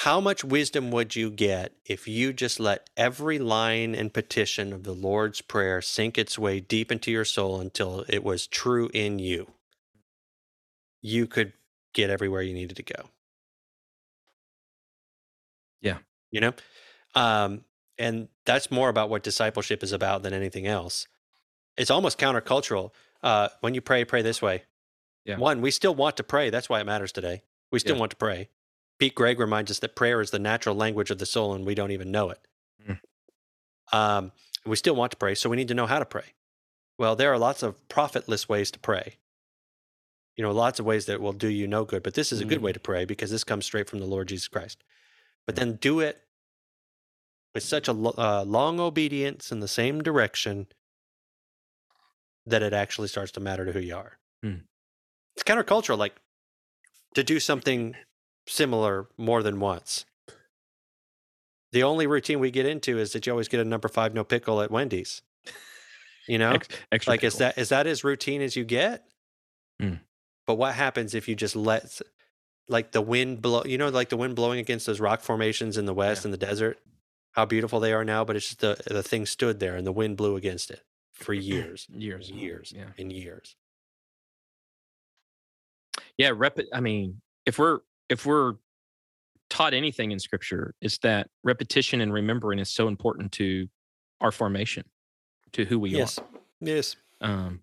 How 0.04 0.20
much 0.20 0.44
wisdom 0.44 0.92
would 0.92 1.16
you 1.16 1.30
get 1.30 1.72
if 1.86 2.10
you 2.10 2.34
just 2.34 2.60
let 2.60 2.90
every 2.98 3.40
line 3.40 3.96
and 3.96 4.14
petition 4.14 4.74
of 4.74 4.84
the 4.84 4.92
Lord's 4.92 5.40
Prayer 5.40 5.82
sink 5.82 6.18
its 6.18 6.38
way 6.38 6.60
deep 6.60 6.92
into 6.92 7.10
your 7.10 7.24
soul 7.24 7.62
until 7.62 8.04
it 8.10 8.22
was 8.22 8.46
true 8.46 8.90
in 8.94 9.18
you? 9.18 9.54
You 11.02 11.26
could 11.26 11.54
get 11.94 12.10
everywhere 12.10 12.42
you 12.42 12.54
needed 12.54 12.76
to 12.76 12.84
go. 12.84 13.12
Yeah. 15.80 16.00
You 16.32 16.42
know? 16.42 16.54
Um, 17.16 17.64
and 17.98 18.28
that's 18.46 18.70
more 18.70 18.90
about 18.90 19.10
what 19.10 19.24
discipleship 19.24 19.84
is 19.84 19.94
about 19.94 20.22
than 20.22 20.34
anything 20.34 20.68
else. 20.68 21.08
It's 21.78 21.90
almost 21.90 22.20
countercultural. 22.20 22.92
Uh, 23.22 23.48
when 23.62 23.74
you 23.74 23.80
pray, 23.80 24.04
pray 24.04 24.22
this 24.22 24.42
way. 24.42 24.64
Yeah. 25.24 25.38
One, 25.38 25.62
we 25.62 25.72
still 25.72 25.96
want 25.96 26.18
to 26.18 26.24
pray. 26.26 26.50
That's 26.50 26.68
why 26.68 26.82
it 26.82 26.86
matters 26.86 27.14
today. 27.14 27.44
We 27.72 27.80
still 27.80 27.96
Yeah. 27.96 28.02
want 28.02 28.10
to 28.10 28.18
pray. 28.18 28.50
Pete 29.04 29.16
Greig 29.16 29.38
reminds 29.38 29.70
us 29.70 29.80
that 29.80 29.98
prayer 29.98 30.22
is 30.22 30.32
the 30.32 30.40
natural 30.40 30.76
language 30.78 31.12
of 31.12 31.18
the 31.18 31.26
soul, 31.26 31.54
and 31.54 31.66
we 31.66 31.76
don't 31.76 31.92
even 31.92 32.10
know 32.10 32.30
it. 32.30 32.40
Mm. 32.88 33.00
Um, 33.92 34.32
we 34.66 34.78
still 34.78 34.96
want 34.96 35.12
to 35.12 35.18
pray, 35.18 35.36
so 35.36 35.50
we 35.50 35.58
need 35.58 35.68
to 35.68 35.74
know 35.74 35.88
how 35.88 36.00
to 36.00 36.06
pray. 36.06 36.36
Well, 36.98 37.18
there 37.18 37.30
are 37.34 37.38
lots 37.38 37.64
of 37.64 37.86
profitless 37.90 38.48
ways 38.48 38.72
to 38.72 38.80
pray. 38.80 39.18
You 40.38 40.44
know, 40.46 40.54
lots 40.54 40.80
of 40.80 40.86
ways 40.86 41.06
that 41.08 41.20
will 41.20 41.34
do 41.34 41.50
you 41.50 41.68
no 41.68 41.84
good, 41.84 42.02
but 42.02 42.14
this 42.14 42.32
is 42.32 42.40
a 42.40 42.46
good 42.46 42.60
Mm. 42.60 42.62
way 42.62 42.72
to 42.72 42.80
pray 42.80 43.04
because 43.04 43.30
this 43.30 43.44
comes 43.44 43.66
straight 43.66 43.90
from 43.90 44.00
the 44.00 44.06
Lord 44.06 44.30
Jesus 44.30 44.48
Christ. 44.48 44.82
But 45.46 45.58
then 45.58 45.76
do 45.76 46.00
it 46.00 46.24
with 47.54 47.64
such 47.64 47.90
a 47.90 47.92
uh, 47.92 48.46
long 48.48 48.80
obedience 48.80 49.52
in 49.52 49.60
the 49.60 49.68
same 49.68 50.02
direction 50.02 50.68
that 52.46 52.64
it 52.64 52.72
actually 52.72 53.10
starts 53.10 53.34
to 53.34 53.42
matter 53.42 53.66
to 53.66 53.74
who 53.74 53.82
you 53.82 53.98
are. 53.98 54.18
Hmm. 54.42 54.60
It's 55.36 55.44
countercultural, 55.44 55.98
like 55.98 56.16
to 57.16 57.24
do 57.26 57.42
something 57.42 57.98
similar 58.48 59.08
more 59.18 59.44
than 59.44 59.60
once. 59.60 60.06
The 61.72 61.84
only 61.84 62.06
routine 62.06 62.40
we 62.40 62.52
get 62.52 62.66
into 62.66 63.00
is 63.00 63.14
that 63.14 63.26
you 63.26 63.32
always 63.32 63.48
get 63.48 63.60
a 63.60 63.66
number 63.66 63.88
five 63.88 64.14
no 64.14 64.24
pickle 64.24 64.62
at 64.62 64.70
Wendy's. 64.72 65.22
You 66.28 66.38
know, 66.38 66.58
Ex- 66.92 67.08
like 67.08 67.24
is 67.24 67.38
that 67.40 67.58
is 67.58 67.70
that 67.70 67.88
as 67.88 68.04
routine 68.04 68.42
as 68.42 68.56
you 68.56 68.64
get? 68.64 69.04
Hmm. 69.80 69.96
But 70.48 70.56
what 70.56 70.74
happens 70.76 71.16
if 71.16 71.28
you 71.28 71.36
just 71.36 71.56
let, 71.56 72.00
like 72.70 72.92
the 72.92 73.02
wind 73.02 73.42
blow? 73.42 73.64
You 73.66 73.78
know, 73.78 73.90
like 73.90 74.10
the 74.10 74.18
wind 74.18 74.36
blowing 74.36 74.60
against 74.60 74.86
those 74.86 75.00
rock 75.00 75.22
formations 75.22 75.78
in 75.78 75.86
the 75.86 75.94
west 75.94 76.24
Yeah. 76.24 76.28
in 76.28 76.32
the 76.32 76.38
desert. 76.38 76.80
How 77.32 77.46
beautiful 77.46 77.80
they 77.80 77.92
are 77.94 78.06
now, 78.06 78.24
but 78.24 78.36
it's 78.36 78.48
just 78.48 78.60
the 78.60 78.80
the 78.88 79.04
thing 79.04 79.26
stood 79.26 79.60
there 79.60 79.76
and 79.76 79.86
the 79.88 79.92
wind 79.92 80.16
blew 80.16 80.36
against 80.36 80.70
it 80.72 80.82
for 81.14 81.34
years, 81.34 81.88
years, 81.92 82.30
and 82.30 82.40
years, 82.40 82.72
Yeah. 82.76 82.86
and 82.98 83.12
years. 83.12 83.56
yeah 86.18 86.32
rep 86.34 86.58
i 86.74 86.80
mean 86.80 87.22
if 87.46 87.58
we're 87.58 87.80
if 88.14 88.26
we're 88.26 88.54
taught 89.50 89.74
anything 89.74 90.12
in 90.12 90.20
scripture 90.20 90.74
it's 90.82 91.00
that 91.00 91.28
repetition 91.44 92.00
and 92.00 92.14
remembering 92.14 92.60
is 92.60 92.70
so 92.70 92.88
important 92.88 93.32
to 93.32 93.68
our 94.22 94.32
formation 94.32 94.86
to 95.52 95.66
who 95.66 95.78
we 95.78 95.94
are. 95.96 95.98
yes, 95.98 96.20
yes. 96.62 96.96
um 97.22 97.62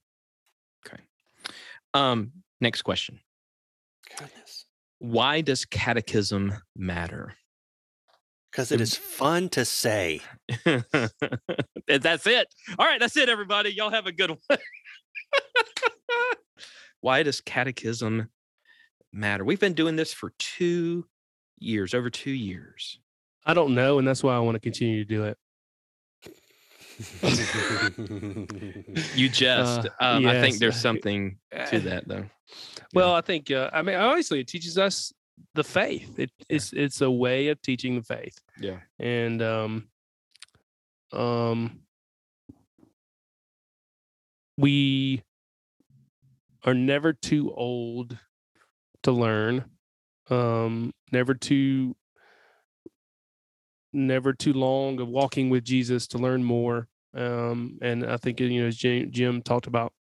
okay. 0.87 1.03
Um 1.95 2.33
next 2.61 2.83
question. 2.83 3.21
Goodness, 4.19 4.67
why 4.99 5.41
does 5.41 5.65
catechism 5.65 6.55
matter? 6.77 7.35
Because 8.51 8.73
it 8.73 8.81
is 8.81 8.97
fun 8.97 9.49
to 9.51 9.65
say. 9.65 10.21
that's 10.65 12.27
it. 12.27 12.55
All 12.79 12.87
right 12.87 13.01
that's 13.01 13.17
it 13.17 13.29
everybody. 13.29 13.73
Y'all 13.73 13.91
have 13.91 14.07
a 14.07 14.13
good 14.13 14.31
one. 14.31 14.59
Why 17.03 17.23
does 17.23 17.41
catechism 17.41 18.29
matter 19.13 19.45
we've 19.45 19.61
been 19.61 19.75
doing 19.75 19.97
this 19.97 20.13
for 20.13 20.33
two 20.39 21.05
years 21.59 21.95
over 21.95 22.11
two 22.11 22.31
years 22.31 22.99
I 23.47 23.55
don't 23.55 23.75
know, 23.75 23.99
and 23.99 24.07
that's 24.07 24.23
why 24.23 24.37
I 24.37 24.39
want 24.41 24.57
to 24.57 24.61
continue 24.61 25.03
to 25.03 25.09
do 25.09 25.25
it. 25.25 25.39
You 29.17 29.31
jest. 29.31 29.87
Uh, 29.87 29.91
um, 30.05 30.27
I 30.27 30.41
think 30.43 30.59
there's 30.59 30.79
something 30.81 31.39
to 31.51 31.77
Uh, 31.77 31.79
that, 31.81 32.07
though. 32.07 32.27
Well, 32.93 33.15
I 33.15 33.23
think 33.23 33.51
uh, 33.51 33.71
I 33.73 33.81
mean 33.81 33.97
obviously 33.97 34.41
it 34.41 34.49
teaches 34.49 34.77
us 34.77 35.11
the 35.55 35.65
faith. 35.65 36.19
It, 36.19 36.31
it's 36.51 36.75
it's 36.75 37.01
a 37.01 37.11
way 37.11 37.49
of 37.49 37.61
teaching 37.63 37.97
the 37.97 38.03
faith, 38.03 38.39
Yeah. 38.61 38.81
and 38.99 39.41
um, 39.41 39.89
um, 41.13 41.81
we 44.59 45.23
are 46.65 46.75
never 46.75 47.15
too 47.15 47.51
old 47.55 48.19
to 49.03 49.13
learn. 49.13 49.65
Um, 50.29 50.93
never 51.13 51.35
too 51.35 51.97
never 53.93 54.33
too 54.33 54.53
long 54.53 55.01
of 55.01 55.09
walking 55.09 55.51
with 55.51 55.65
Jesus 55.65 56.07
to 56.09 56.19
learn 56.19 56.45
more. 56.45 56.87
Um, 57.13 57.79
and 57.83 58.07
I 58.07 58.17
think 58.19 58.39
you 58.39 58.61
know 58.63 58.69
as 58.69 58.77
Jim, 58.77 59.11
Jim 59.11 59.43
talked 59.43 59.67
about 59.67 59.93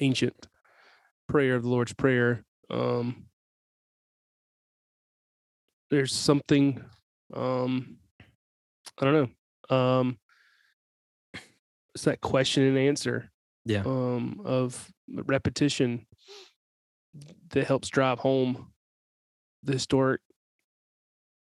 ancient 0.00 0.48
prayer 1.28 1.54
of 1.56 1.64
the 1.64 1.68
Lord's 1.68 1.92
Prayer. 1.92 2.44
Um, 2.70 3.26
there's 5.90 6.14
something, 6.14 6.82
um, 7.34 7.98
I 8.98 9.04
don't 9.04 9.30
know. 9.70 9.76
Um, 9.76 10.18
it's 11.94 12.04
that 12.04 12.20
question 12.20 12.62
and 12.64 12.78
answer 12.78 13.30
Yeah. 13.64 13.82
um, 13.84 14.40
of 14.44 14.90
repetition 15.08 16.06
that 17.50 17.66
helps 17.66 17.88
drive 17.88 18.18
home 18.18 18.72
the 19.62 19.72
historic 19.74 20.20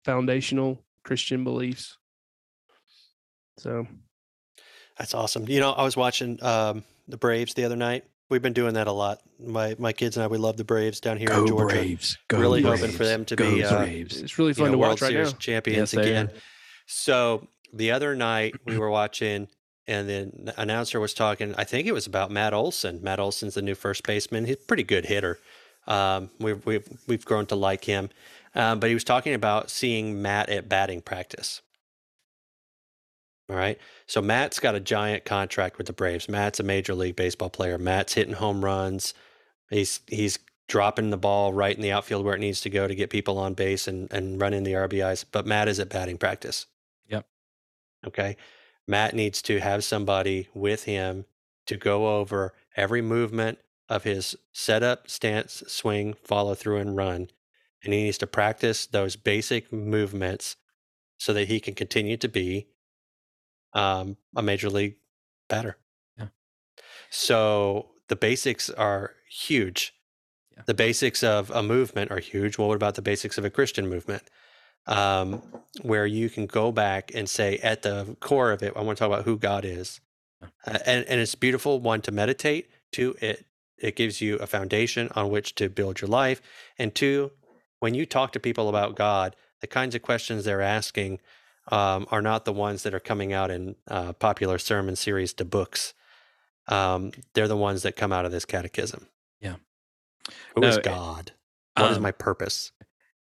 foundational 0.05 0.83
Christian 1.03 1.43
beliefs. 1.43 1.97
So 3.57 3.87
That's 4.97 5.13
awesome. 5.13 5.47
You 5.47 5.59
know, 5.59 5.71
I 5.71 5.83
was 5.83 5.97
watching 5.97 6.41
um, 6.43 6.83
the 7.07 7.17
Braves 7.17 7.53
the 7.53 7.63
other 7.65 7.75
night. 7.75 8.05
We've 8.29 8.41
been 8.41 8.53
doing 8.53 8.73
that 8.73 8.87
a 8.87 8.91
lot. 8.91 9.19
My 9.39 9.75
my 9.79 9.93
kids 9.93 10.17
and 10.17 10.23
I, 10.23 10.27
we 10.27 10.37
love 10.37 10.57
the 10.57 10.65
Braves 10.65 10.99
down 10.99 11.17
here 11.17 11.31
in 11.31 11.47
Georgia. 11.47 11.97
Go 12.27 12.39
Really 12.39 12.61
hoping 12.61 12.91
for 12.91 13.05
them 13.05 13.23
to 13.25 13.35
Go 13.37 13.55
be, 13.55 13.63
uh, 13.63 13.83
it's 13.85 14.37
really 14.37 14.49
you 14.49 14.53
fun 14.55 14.65
know, 14.65 14.71
to 14.73 14.77
World 14.77 14.91
watch 14.91 15.01
right 15.01 15.11
Series 15.11 15.31
now. 15.31 15.37
champions 15.39 15.77
Yes, 15.79 15.91
they 15.91 15.97
are. 15.99 16.21
again. 16.23 16.31
So 16.87 17.47
the 17.73 17.91
other 17.91 18.15
night 18.15 18.55
we 18.65 18.77
were 18.77 18.89
watching, 18.89 19.47
and 19.87 20.09
then 20.09 20.31
the 20.43 20.61
announcer 20.61 20.99
was 20.99 21.13
talking. 21.13 21.55
I 21.57 21.63
think 21.63 21.87
it 21.87 21.93
was 21.93 22.07
about 22.07 22.31
Matt 22.31 22.53
Olson. 22.53 22.99
Matt 23.01 23.19
Olson's 23.19 23.55
the 23.55 23.61
new 23.61 23.75
first 23.75 24.03
baseman. 24.03 24.45
He's 24.45 24.55
a 24.55 24.67
pretty 24.67 24.83
good 24.83 25.05
hitter. 25.05 25.39
Um, 25.87 26.29
we've 26.39 26.65
we've 26.65 26.87
we've 27.07 27.25
grown 27.25 27.45
to 27.47 27.55
like 27.55 27.85
him. 27.85 28.09
Um, 28.55 28.79
but 28.79 28.89
he 28.89 28.93
was 28.93 29.03
talking 29.03 29.33
about 29.33 29.69
seeing 29.69 30.21
Matt 30.21 30.49
at 30.49 30.67
batting 30.67 31.01
practice. 31.01 31.61
All 33.49 33.55
right. 33.55 33.77
So 34.07 34.21
Matt's 34.21 34.59
got 34.59 34.75
a 34.75 34.79
giant 34.79 35.23
contract 35.23 35.77
with 35.77 35.87
the 35.87 35.93
Braves. 35.93 36.27
Matt's 36.27 36.59
a 36.59 36.63
major 36.63 36.93
league 36.93 37.15
baseball 37.15 37.49
player. 37.49 37.77
Matt's 37.77 38.13
hitting 38.13 38.33
home 38.33 38.63
runs. 38.63 39.13
He's 39.69 40.01
he's 40.07 40.39
dropping 40.67 41.11
the 41.11 41.17
ball 41.17 41.53
right 41.53 41.75
in 41.75 41.81
the 41.81 41.93
outfield 41.93 42.25
where 42.25 42.35
it 42.35 42.39
needs 42.39 42.59
to 42.61 42.69
go 42.69 42.87
to 42.87 42.95
get 42.95 43.09
people 43.09 43.37
on 43.37 43.53
base 43.53 43.87
and, 43.87 44.11
and 44.11 44.41
running 44.41 44.63
the 44.63 44.73
RBIs. 44.73 45.23
But 45.31 45.45
Matt 45.45 45.69
is 45.69 45.79
at 45.79 45.89
batting 45.89 46.17
practice. 46.17 46.65
Yep. 47.07 47.25
Okay. 48.07 48.35
Matt 48.87 49.13
needs 49.13 49.41
to 49.43 49.59
have 49.59 49.83
somebody 49.83 50.47
with 50.53 50.85
him 50.85 51.25
to 51.65 51.75
go 51.75 52.17
over 52.19 52.53
every 52.75 53.01
movement 53.01 53.59
of 53.89 54.03
his 54.03 54.35
setup, 54.53 55.09
stance, 55.09 55.63
swing, 55.67 56.13
follow 56.13 56.55
through, 56.55 56.77
and 56.77 56.95
run. 56.95 57.29
And 57.83 57.93
he 57.93 58.03
needs 58.03 58.17
to 58.19 58.27
practice 58.27 58.85
those 58.85 59.15
basic 59.15 59.71
movements 59.71 60.55
so 61.17 61.33
that 61.33 61.47
he 61.47 61.59
can 61.59 61.73
continue 61.73 62.17
to 62.17 62.27
be 62.27 62.67
um, 63.73 64.17
a 64.35 64.41
major 64.41 64.69
league 64.69 64.95
batter. 65.49 65.77
Yeah. 66.17 66.27
So 67.09 67.89
the 68.07 68.15
basics 68.15 68.69
are 68.69 69.13
huge. 69.29 69.93
Yeah. 70.55 70.63
The 70.65 70.73
basics 70.73 71.23
of 71.23 71.49
a 71.51 71.63
movement 71.63 72.11
are 72.11 72.19
huge. 72.19 72.57
Well, 72.57 72.67
what 72.67 72.75
about 72.75 72.95
the 72.95 73.01
basics 73.01 73.37
of 73.37 73.45
a 73.45 73.49
Christian 73.49 73.87
movement? 73.87 74.23
Um, 74.87 75.41
where 75.81 76.05
you 76.05 76.29
can 76.29 76.45
go 76.45 76.71
back 76.71 77.11
and 77.13 77.29
say, 77.29 77.57
at 77.57 77.81
the 77.81 78.15
core 78.19 78.51
of 78.51 78.63
it, 78.63 78.73
I 78.75 78.81
want 78.81 78.97
to 78.97 79.03
talk 79.03 79.11
about 79.13 79.25
who 79.25 79.37
God 79.37 79.65
is. 79.65 79.99
Uh, 80.41 80.79
and, 80.85 81.05
and 81.05 81.19
it's 81.19 81.35
beautiful, 81.35 81.79
one, 81.79 82.01
to 82.01 82.11
meditate, 82.11 82.69
two, 82.91 83.15
it, 83.21 83.45
it 83.77 83.95
gives 83.95 84.21
you 84.21 84.37
a 84.37 84.47
foundation 84.47 85.09
on 85.13 85.29
which 85.29 85.55
to 85.55 85.69
build 85.69 85.99
your 86.01 86.07
life. 86.07 86.41
And 86.79 86.95
two, 86.95 87.31
when 87.79 87.93
you 87.93 88.05
talk 88.05 88.31
to 88.31 88.39
people 88.39 88.69
about 88.69 88.95
God, 88.95 89.35
the 89.61 89.67
kinds 89.67 89.93
of 89.93 90.01
questions 90.01 90.45
they're 90.45 90.61
asking 90.61 91.19
um, 91.71 92.07
are 92.09 92.21
not 92.21 92.45
the 92.45 92.53
ones 92.53 92.83
that 92.83 92.93
are 92.93 92.99
coming 92.99 93.33
out 93.33 93.51
in 93.51 93.75
uh, 93.87 94.13
popular 94.13 94.57
sermon 94.57 94.95
series 94.95 95.33
to 95.33 95.45
books. 95.45 95.93
Um, 96.67 97.11
they're 97.33 97.47
the 97.47 97.57
ones 97.57 97.83
that 97.83 97.95
come 97.95 98.13
out 98.13 98.25
of 98.25 98.31
this 98.31 98.45
catechism. 98.45 99.07
Yeah. 99.41 99.55
Who 100.55 100.63
is 100.63 100.75
No, 100.75 100.79
it- 100.79 100.83
God? 100.83 101.31
What 101.75 101.91
is 101.91 101.97
um, 101.97 102.03
my 102.03 102.11
purpose? 102.11 102.71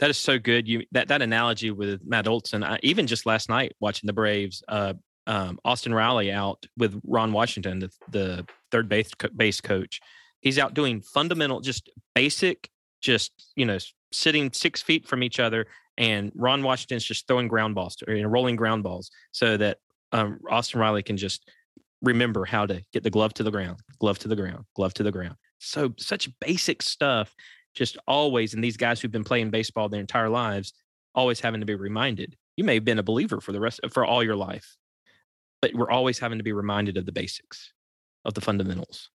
That 0.03 0.11
is 0.11 0.19
so 0.19 0.37
good. 0.37 0.67
You 0.67 0.85
that 0.91 1.07
that 1.07 1.23
analogy 1.23 1.71
with 1.71 2.01
Matt 2.05 2.27
Olson. 2.27 2.65
I, 2.65 2.77
even 2.83 3.07
just 3.07 3.25
last 3.25 3.49
night 3.49 3.77
watching 3.79 4.09
the 4.09 4.13
Braves, 4.13 4.61
uh, 4.67 4.95
um, 5.29 5.61
Austin 5.65 5.95
Riley 5.95 6.33
out 6.33 6.67
with 6.77 7.01
Ron 7.05 7.33
Washington, 7.33 7.79
the, 7.79 7.91
the 8.11 8.47
third 8.73 8.89
base 8.89 9.15
co- 9.15 9.29
base 9.29 9.61
coach. 9.61 10.01
He's 10.41 10.59
out 10.59 10.75
doing 10.75 11.03
fundamental, 11.03 11.61
just 11.61 11.89
basic, 12.17 12.69
just 13.01 13.53
you 13.55 13.65
know, 13.65 13.79
sitting 14.11 14.53
six 14.53 14.83
feet 14.83 15.07
from 15.07 15.23
each 15.23 15.39
other 15.39 15.69
and 15.97 16.33
Ron 16.35 16.65
Washington's 16.65 17.05
just 17.05 17.29
throwing 17.29 17.47
ground 17.47 17.77
balls 17.77 17.97
or 18.05 18.13
you 18.13 18.25
know, 18.25 18.29
rolling 18.29 18.57
ground 18.57 18.83
balls 18.83 19.09
so 19.31 19.57
that 19.57 19.79
um, 20.11 20.41
Austin 20.51 20.81
Riley 20.81 21.05
can 21.05 21.17
just 21.17 21.49
remember 22.03 22.45
how 22.45 22.67
to 22.67 22.83
get 22.93 23.05
the 23.05 23.11
glove 23.11 23.35
to 23.35 23.45
the 23.45 23.53
ground, 23.53 23.79
glove 24.01 24.19
to 24.19 24.27
the 24.27 24.35
ground, 24.35 24.65
glove 24.75 24.95
to 24.95 25.05
the 25.05 25.13
ground. 25.13 25.37
So 25.61 25.95
such 25.97 26.29
basic 26.41 26.83
stuff, 26.83 27.37
just 27.75 27.97
always. 28.07 28.55
And 28.55 28.63
these 28.63 28.77
guys 28.77 29.01
who've 29.01 29.13
been 29.13 29.25
playing 29.25 29.51
baseball 29.51 29.89
their 29.89 30.01
entire 30.01 30.29
lives, 30.29 30.73
always 31.15 31.41
having 31.41 31.61
to 31.61 31.67
be 31.67 31.75
reminded. 31.75 32.37
You 32.57 32.65
may 32.65 32.75
have 32.75 32.85
been 32.85 32.99
a 32.99 33.03
believer 33.03 33.41
for 33.41 33.53
the 33.53 33.61
rest 33.61 33.81
for 33.91 34.05
all 34.05 34.23
your 34.23 34.37
life, 34.37 34.77
but 35.61 35.75
we're 35.75 35.91
always 35.91 36.19
having 36.19 36.39
to 36.39 36.45
be 36.45 36.53
reminded 36.53 36.97
of 36.97 37.07
the 37.07 37.13
basics, 37.13 37.73
of 38.25 38.35
the 38.35 38.41
fundamentals. 38.41 39.11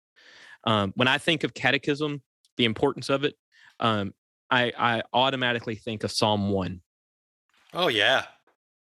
Um, 0.65 0.93
when 0.95 1.07
I 1.07 1.17
think 1.17 1.43
of 1.43 1.53
catechism, 1.53 2.21
the 2.57 2.65
importance 2.65 3.09
of 3.09 3.23
it, 3.23 3.35
um, 3.79 4.13
I, 4.49 4.71
I 4.77 5.03
automatically 5.13 5.75
think 5.75 6.03
of 6.03 6.11
Psalm 6.11 6.49
1. 6.49 6.81
Oh, 7.73 7.87
yeah. 7.87 8.23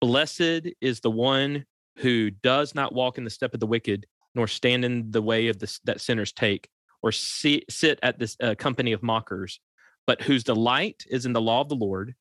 Blessed 0.01 0.68
is 0.81 1.01
the 1.01 1.11
one 1.11 1.66
who 1.97 2.31
does 2.31 2.75
not 2.75 2.94
walk 2.94 3.18
in 3.18 3.25
the 3.25 3.31
step 3.31 3.55
of 3.55 3.61
the 3.61 3.66
wicked, 3.66 4.07
nor 4.35 4.47
stand 4.47 4.85
in 4.85 5.11
the 5.11 5.23
way 5.23 5.49
of 5.49 5.59
the, 5.59 5.79
that 5.85 6.01
sinners 6.01 6.33
take, 6.33 6.68
or 7.02 7.12
see, 7.12 7.64
sit 7.68 7.98
at 8.02 8.18
this 8.18 8.37
uh, 8.42 8.54
company 8.56 8.92
of 8.92 9.02
mockers, 9.02 9.61
but 10.06 10.22
whose 10.22 10.44
delight 10.44 11.04
is 11.08 11.26
in 11.26 11.32
the 11.32 11.40
law 11.40 11.61
of 11.61 11.68
the 11.68 11.76
Lord. 11.76 12.14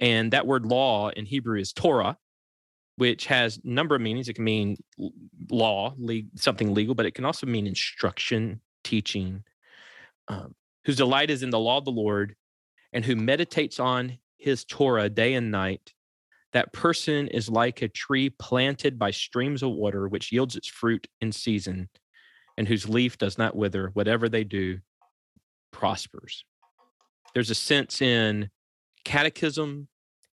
And 0.00 0.32
that 0.32 0.46
word 0.46 0.66
law 0.66 1.10
in 1.10 1.24
Hebrew 1.24 1.58
is 1.58 1.72
Torah, 1.72 2.16
which 2.96 3.26
has 3.26 3.58
a 3.58 3.60
number 3.68 3.94
of 3.94 4.00
meanings. 4.00 4.28
It 4.28 4.34
can 4.34 4.44
mean 4.44 4.76
law, 5.50 5.94
le- 5.96 6.22
something 6.36 6.74
legal, 6.74 6.94
but 6.94 7.06
it 7.06 7.14
can 7.14 7.24
also 7.24 7.46
mean 7.46 7.66
instruction, 7.66 8.60
teaching. 8.82 9.44
Um, 10.28 10.54
whose 10.84 10.96
delight 10.96 11.30
is 11.30 11.42
in 11.42 11.50
the 11.50 11.58
law 11.58 11.78
of 11.78 11.84
the 11.84 11.92
Lord, 11.92 12.34
and 12.92 13.04
who 13.04 13.16
meditates 13.16 13.80
on 13.80 14.18
his 14.38 14.64
Torah 14.64 15.08
day 15.08 15.34
and 15.34 15.50
night, 15.50 15.92
that 16.52 16.72
person 16.72 17.26
is 17.28 17.48
like 17.48 17.82
a 17.82 17.88
tree 17.88 18.30
planted 18.30 18.98
by 18.98 19.10
streams 19.10 19.62
of 19.62 19.72
water, 19.72 20.08
which 20.08 20.30
yields 20.30 20.54
its 20.54 20.68
fruit 20.68 21.06
in 21.20 21.32
season, 21.32 21.88
and 22.56 22.68
whose 22.68 22.88
leaf 22.88 23.18
does 23.18 23.38
not 23.38 23.56
wither. 23.56 23.90
Whatever 23.94 24.28
they 24.28 24.44
do 24.44 24.78
prospers. 25.72 26.44
There's 27.34 27.50
a 27.50 27.54
sense 27.54 28.00
in 28.00 28.50
catechism 29.04 29.88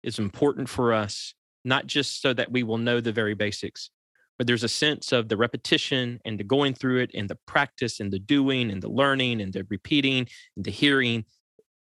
is 0.03 0.19
important 0.19 0.67
for 0.67 0.93
us, 0.93 1.35
not 1.63 1.85
just 1.85 2.21
so 2.21 2.33
that 2.33 2.51
we 2.51 2.63
will 2.63 2.77
know 2.77 2.99
the 2.99 3.11
very 3.11 3.35
basics, 3.35 3.91
but 4.37 4.47
there's 4.47 4.63
a 4.63 4.69
sense 4.69 5.11
of 5.11 5.29
the 5.29 5.37
repetition 5.37 6.19
and 6.25 6.39
the 6.39 6.43
going 6.43 6.73
through 6.73 6.99
it 6.99 7.11
and 7.13 7.29
the 7.29 7.37
practice 7.45 7.99
and 7.99 8.11
the 8.11 8.19
doing 8.19 8.71
and 8.71 8.81
the 8.81 8.89
learning 8.89 9.41
and 9.41 9.53
the 9.53 9.65
repeating 9.69 10.27
and 10.55 10.65
the 10.65 10.71
hearing 10.71 11.25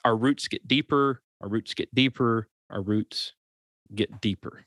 our 0.04 0.16
roots 0.16 0.48
get 0.48 0.66
deeper, 0.68 1.22
our 1.40 1.48
roots 1.48 1.74
get 1.74 1.94
deeper, 1.94 2.48
our 2.70 2.82
roots 2.82 3.32
get 3.94 4.20
deeper. 4.20 4.66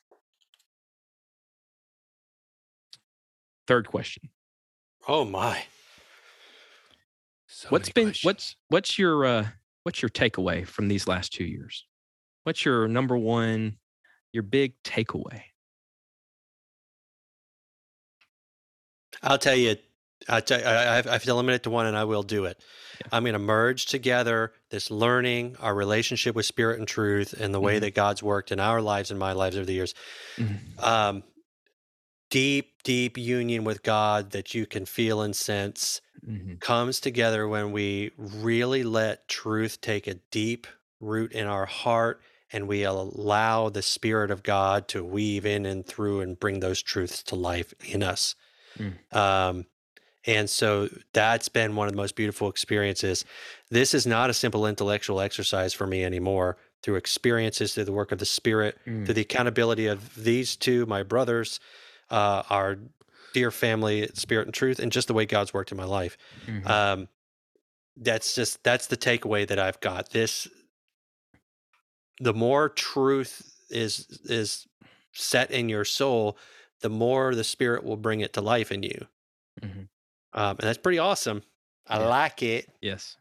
Third 3.68 3.88
question. 3.88 4.30
Oh 5.08 5.26
my. 5.26 5.66
So 7.48 7.70
what's 7.70 7.90
been 7.90 8.06
questions. 8.08 8.24
what's 8.24 8.56
what's 8.70 9.00
your 9.00 9.26
uh 9.26 9.48
what's 9.84 10.02
your 10.02 10.10
takeaway 10.10 10.66
from 10.68 10.88
these 10.88 11.08
last 11.08 11.34
2 11.34 11.46
years? 11.46 11.86
What's 12.44 12.66
your 12.66 12.88
number 12.88 13.18
one 13.18 13.78
your 14.34 14.44
big 14.44 14.82
takeaway? 14.84 15.44
I'll 19.24 19.38
tell 19.38 19.56
you, 19.56 19.76
I'll 20.30 20.42
tell 20.42 20.66
I, 20.66 20.72
I 20.94 20.96
have 20.96 21.08
I 21.08 21.18
to 21.18 21.34
limit 21.34 21.56
it 21.56 21.64
to 21.64 21.70
one 21.70 21.86
and 21.86 21.98
I 21.98 22.04
will 22.04 22.24
do 22.24 22.46
it. 22.46 22.64
I'm 23.12 23.24
going 23.24 23.34
to 23.34 23.40
merge 23.40 23.86
together 23.86 24.54
this 24.70 24.92
learning, 24.92 25.56
our 25.60 25.74
relationship 25.74 26.36
with 26.36 26.46
spirit 26.46 26.80
and 26.80 26.88
truth, 26.88 27.34
and 27.34 27.54
the 27.54 27.62
way 27.62 27.80
Mhm. 27.80 27.82
that 27.82 27.96
God's 27.96 28.22
worked 28.22 28.52
in 28.52 28.60
our 28.60 28.82
lives 28.82 29.12
and 29.12 29.20
my 29.20 29.34
lives 29.34 29.56
over 29.56 29.66
the 29.66 29.74
years. 29.74 29.94
Mhm. 30.38 30.78
Um, 30.78 31.24
deep, 32.30 32.84
deep 32.84 33.18
union 33.18 33.64
with 33.64 33.84
God 33.84 34.32
that 34.32 34.54
you 34.54 34.66
can 34.66 34.86
feel 34.86 35.22
and 35.22 35.36
sense 35.36 36.02
Mhm. 36.28 36.60
comes 36.60 37.00
together 37.00 37.48
when 37.48 37.72
we 37.72 38.12
really 38.18 38.84
let 38.84 39.28
truth 39.28 39.80
take 39.82 40.08
a 40.08 40.16
deep 40.32 40.68
root 41.00 41.32
in 41.32 41.48
our 41.48 41.66
heart 41.66 42.22
and 42.52 42.68
we 42.68 42.84
allow 42.84 43.70
the 43.70 43.82
Spirit 43.82 44.32
of 44.32 44.42
God 44.44 44.88
to 44.90 45.04
weave 45.04 45.46
in 45.46 45.66
and 45.66 45.86
through 45.86 46.22
and 46.22 46.40
bring 46.40 46.60
those 46.60 46.82
truths 46.82 47.22
to 47.24 47.36
life 47.36 47.74
in 47.86 48.02
us. 48.04 48.36
Mm. 48.78 49.16
Um, 49.16 49.66
and 50.26 50.50
so 50.50 50.90
that's 51.14 51.48
been 51.50 51.76
one 51.76 51.88
of 51.88 51.94
the 51.94 51.98
most 51.98 52.16
beautiful 52.16 52.50
experiences. 52.50 53.24
This 53.70 53.94
is 53.94 54.06
not 54.08 54.30
a 54.30 54.34
simple 54.34 54.66
intellectual 54.66 55.22
exercise 55.22 55.74
for 55.74 55.88
me 55.88 56.04
anymore. 56.04 56.58
Through 56.84 56.96
experiences, 56.96 57.74
through 57.74 57.86
the 57.86 57.92
work 57.92 58.12
of 58.12 58.20
the 58.20 58.26
Spirit, 58.26 58.78
Mm. 58.86 59.06
through 59.06 59.16
the 59.16 59.22
accountability 59.22 59.88
of 59.88 60.16
these 60.16 60.56
two, 60.56 60.86
my 60.86 61.04
brothers, 61.04 61.60
uh, 62.10 62.44
our 62.50 62.78
dear 63.34 63.52
family, 63.52 64.08
Spirit 64.14 64.48
and 64.48 64.54
Truth, 64.54 64.80
and 64.80 64.92
just 64.92 65.08
the 65.08 65.14
way 65.14 65.26
God's 65.26 65.54
worked 65.54 65.72
in 65.72 65.78
my 65.78 65.86
life. 65.86 66.18
Mhm. 66.48 66.70
Um, 66.70 67.08
that's 67.96 68.36
just 68.36 68.64
that's 68.64 68.88
the 68.88 68.98
takeaway 68.98 69.48
that 69.48 69.60
I've 69.60 69.80
got. 69.80 70.12
This 70.12 70.48
the 72.20 72.34
more 72.34 72.70
truth 72.70 73.54
is 73.70 74.08
is 74.26 74.68
set 75.14 75.52
in 75.52 75.70
your 75.70 75.86
soul, 75.86 76.38
the 76.82 76.90
more 76.90 77.34
the 77.36 77.44
Spirit 77.44 77.84
will 77.84 77.98
bring 77.98 78.22
it 78.22 78.34
to 78.34 78.42
life 78.42 78.72
in 78.72 78.84
you. 78.84 79.08
Mhm. 79.62 79.88
Um, 80.34 80.52
and 80.52 80.60
that's 80.60 80.78
pretty 80.78 81.00
awesome. 81.00 81.44
I 81.88 82.00
Yeah. 82.00 82.08
like 82.08 82.44
it. 82.44 82.70
Yes. 82.82 83.18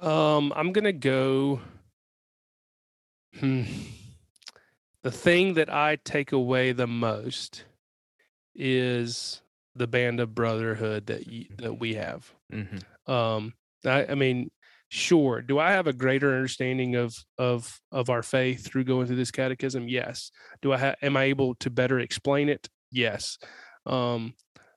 Um, 0.00 0.52
I'm 0.54 0.72
gonna 0.72 0.92
go. 0.92 1.60
Hmm. 3.38 3.64
The 5.08 5.16
thing 5.16 5.54
that 5.54 5.72
I 5.72 5.96
take 5.96 6.32
away 6.32 6.72
the 6.72 6.86
most 6.86 7.64
is 8.54 9.40
the 9.74 9.86
band 9.86 10.20
of 10.20 10.34
brotherhood 10.34 11.06
that 11.06 11.26
you, 11.26 11.46
that 11.56 11.78
we 11.78 11.94
have. 11.94 12.30
Mhm. 12.52 12.82
Um, 13.10 13.54
I, 13.86 14.04
I 14.04 14.14
mean, 14.14 14.50
sure. 14.90 15.40
Do 15.40 15.58
I 15.58 15.70
have 15.70 15.86
a 15.86 15.94
greater 15.94 16.34
understanding 16.34 16.94
of 16.96 17.16
of 17.38 17.80
of 17.90 18.10
our 18.10 18.22
faith 18.22 18.66
through 18.66 18.84
going 18.84 19.06
through 19.06 19.16
this 19.16 19.30
catechism? 19.30 19.88
Yes. 19.88 20.30
Do 20.60 20.74
I 20.74 20.76
ha- 20.76 20.96
am 21.00 21.16
I 21.16 21.24
able 21.24 21.54
to 21.54 21.70
better 21.70 21.98
explain 22.00 22.50
it? 22.50 22.68
Yes. 22.90 23.38
Um, 23.86 24.34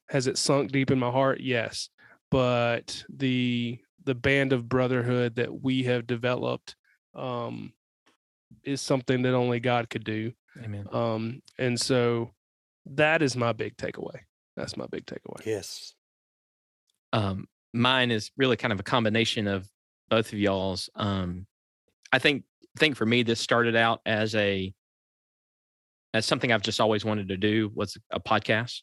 has 0.07 0.27
it 0.27 0.37
sunk 0.37 0.71
deep 0.71 0.91
in 0.91 0.99
my 0.99 1.11
heart? 1.11 1.41
Yes. 1.41 1.89
But 2.29 3.03
the 3.09 3.79
the 4.05 4.15
band 4.15 4.53
of 4.53 4.69
brotherhood 4.69 5.35
that 5.35 5.61
we 5.61 5.83
have 5.83 6.07
developed 6.07 6.77
um, 7.15 7.73
is 8.63 8.81
something 8.81 9.21
that 9.23 9.33
only 9.33 9.59
God 9.59 9.89
could 9.89 10.03
do. 10.03 10.31
Amen. 10.63 10.87
Um, 10.91 11.41
and 11.57 11.79
so 11.79 12.31
that 12.85 13.21
is 13.21 13.35
my 13.35 13.53
big 13.53 13.77
takeaway. 13.77 14.19
That's 14.55 14.75
my 14.75 14.85
big 14.91 15.05
takeaway. 15.05 15.45
Yes. 15.45 15.93
um, 17.13 17.47
mine 17.73 18.11
is 18.11 18.31
really 18.37 18.57
kind 18.57 18.71
of 18.73 18.79
a 18.79 18.83
combination 18.83 19.47
of 19.47 19.67
both 20.09 20.33
of 20.33 20.39
y'all's. 20.39 20.89
Um, 20.95 21.47
I 22.11 22.19
think 22.19 22.43
think 22.77 22.95
for 22.95 23.05
me, 23.05 23.23
this 23.23 23.39
started 23.39 23.75
out 23.75 24.01
as 24.05 24.35
a 24.35 24.73
as 26.13 26.25
something 26.25 26.51
I've 26.51 26.61
just 26.61 26.81
always 26.81 27.05
wanted 27.05 27.29
to 27.29 27.37
do 27.37 27.71
was 27.73 27.97
a 28.11 28.19
podcast, 28.19 28.81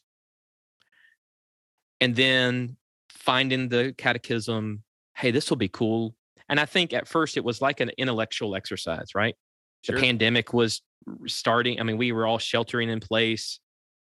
and 2.01 2.15
then 2.17 2.77
finding 3.11 3.69
the 3.69 3.95
catechism. 3.97 4.83
Hey, 5.15 5.31
this 5.31 5.51
will 5.51 5.57
be 5.57 5.69
cool. 5.69 6.15
And 6.49 6.59
I 6.59 6.65
think 6.65 6.95
at 6.95 7.09
first 7.09 7.37
it 7.37 7.45
was 7.45 7.61
like 7.61 7.81
an 7.81 7.91
intellectual 7.99 8.55
exercise, 8.55 9.15
right? 9.15 9.35
Sure. 9.83 9.97
The 9.97 10.03
pandemic 10.03 10.53
was 10.53 10.83
starting. 11.27 11.81
I 11.81 11.83
mean, 11.85 11.97
we 11.97 12.13
were 12.13 12.27
all 12.27 12.39
sheltering 12.39 12.91
in 12.91 13.01
place. 13.01 13.61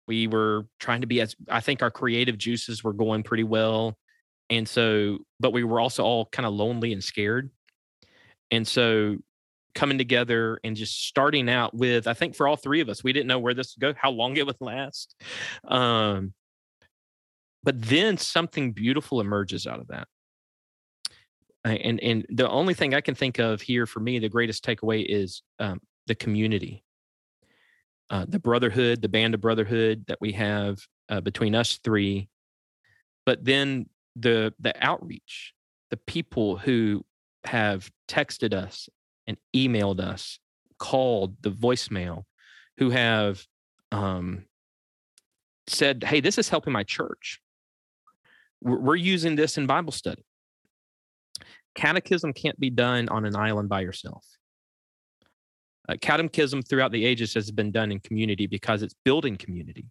We 0.06 0.26
were 0.26 0.66
trying 0.78 1.00
to 1.00 1.06
be 1.06 1.20
as 1.20 1.34
I 1.48 1.60
think 1.60 1.82
our 1.82 1.90
creative 1.90 2.38
juices 2.38 2.84
were 2.84 2.92
going 2.92 3.22
pretty 3.22 3.44
well. 3.44 3.96
And 4.50 4.68
so, 4.68 5.18
but 5.40 5.52
we 5.52 5.64
were 5.64 5.80
also 5.80 6.04
all 6.04 6.26
kind 6.26 6.46
of 6.46 6.52
lonely 6.52 6.92
and 6.92 7.02
scared. 7.02 7.50
And 8.50 8.66
so 8.66 9.16
coming 9.74 9.98
together 9.98 10.60
and 10.62 10.76
just 10.76 11.06
starting 11.06 11.48
out 11.48 11.74
with, 11.74 12.06
I 12.06 12.14
think 12.14 12.34
for 12.34 12.46
all 12.46 12.56
three 12.56 12.80
of 12.80 12.88
us, 12.88 13.02
we 13.02 13.12
didn't 13.12 13.26
know 13.26 13.38
where 13.38 13.54
this 13.54 13.74
would 13.74 13.80
go, 13.94 13.98
how 14.00 14.10
long 14.10 14.36
it 14.36 14.46
would 14.46 14.60
last. 14.60 15.14
Um, 15.66 16.34
but 17.62 17.80
then 17.80 18.18
something 18.18 18.72
beautiful 18.72 19.20
emerges 19.20 19.66
out 19.66 19.80
of 19.80 19.88
that. 19.88 20.06
And 21.64 21.98
and 22.02 22.26
the 22.28 22.48
only 22.48 22.74
thing 22.74 22.92
I 22.94 23.00
can 23.00 23.14
think 23.14 23.38
of 23.38 23.62
here 23.62 23.86
for 23.86 24.00
me, 24.00 24.18
the 24.18 24.28
greatest 24.28 24.64
takeaway 24.64 25.04
is 25.08 25.42
um, 25.58 25.80
the 26.06 26.14
community, 26.14 26.84
uh, 28.10 28.26
the 28.28 28.38
brotherhood, 28.38 29.00
the 29.00 29.08
band 29.08 29.34
of 29.34 29.40
brotherhood 29.40 30.04
that 30.08 30.20
we 30.20 30.32
have 30.32 30.78
uh, 31.08 31.22
between 31.22 31.54
us 31.54 31.78
three. 31.82 32.28
But 33.24 33.44
then 33.44 33.86
the 34.14 34.52
the 34.60 34.74
outreach, 34.84 35.54
the 35.90 35.96
people 35.96 36.58
who 36.58 37.04
have 37.44 37.90
texted 38.08 38.52
us 38.52 38.90
and 39.26 39.38
emailed 39.56 40.00
us, 40.00 40.38
called 40.78 41.36
the 41.40 41.50
voicemail, 41.50 42.24
who 42.76 42.90
have 42.90 43.42
um, 43.90 44.44
said, 45.66 46.04
"Hey, 46.04 46.20
this 46.20 46.36
is 46.36 46.50
helping 46.50 46.74
my 46.74 46.82
church. 46.82 47.40
We're, 48.60 48.80
we're 48.80 48.96
using 48.96 49.36
this 49.36 49.56
in 49.56 49.64
Bible 49.64 49.92
study." 49.92 50.26
Catechism 51.74 52.32
can't 52.32 52.58
be 52.58 52.70
done 52.70 53.08
on 53.08 53.24
an 53.24 53.36
island 53.36 53.68
by 53.68 53.80
yourself. 53.80 54.24
Uh, 55.88 55.96
catechism 56.00 56.62
throughout 56.62 56.92
the 56.92 57.04
ages 57.04 57.34
has 57.34 57.50
been 57.50 57.70
done 57.70 57.92
in 57.92 58.00
community 58.00 58.46
because 58.46 58.82
it's 58.82 58.94
building 59.04 59.36
community. 59.36 59.86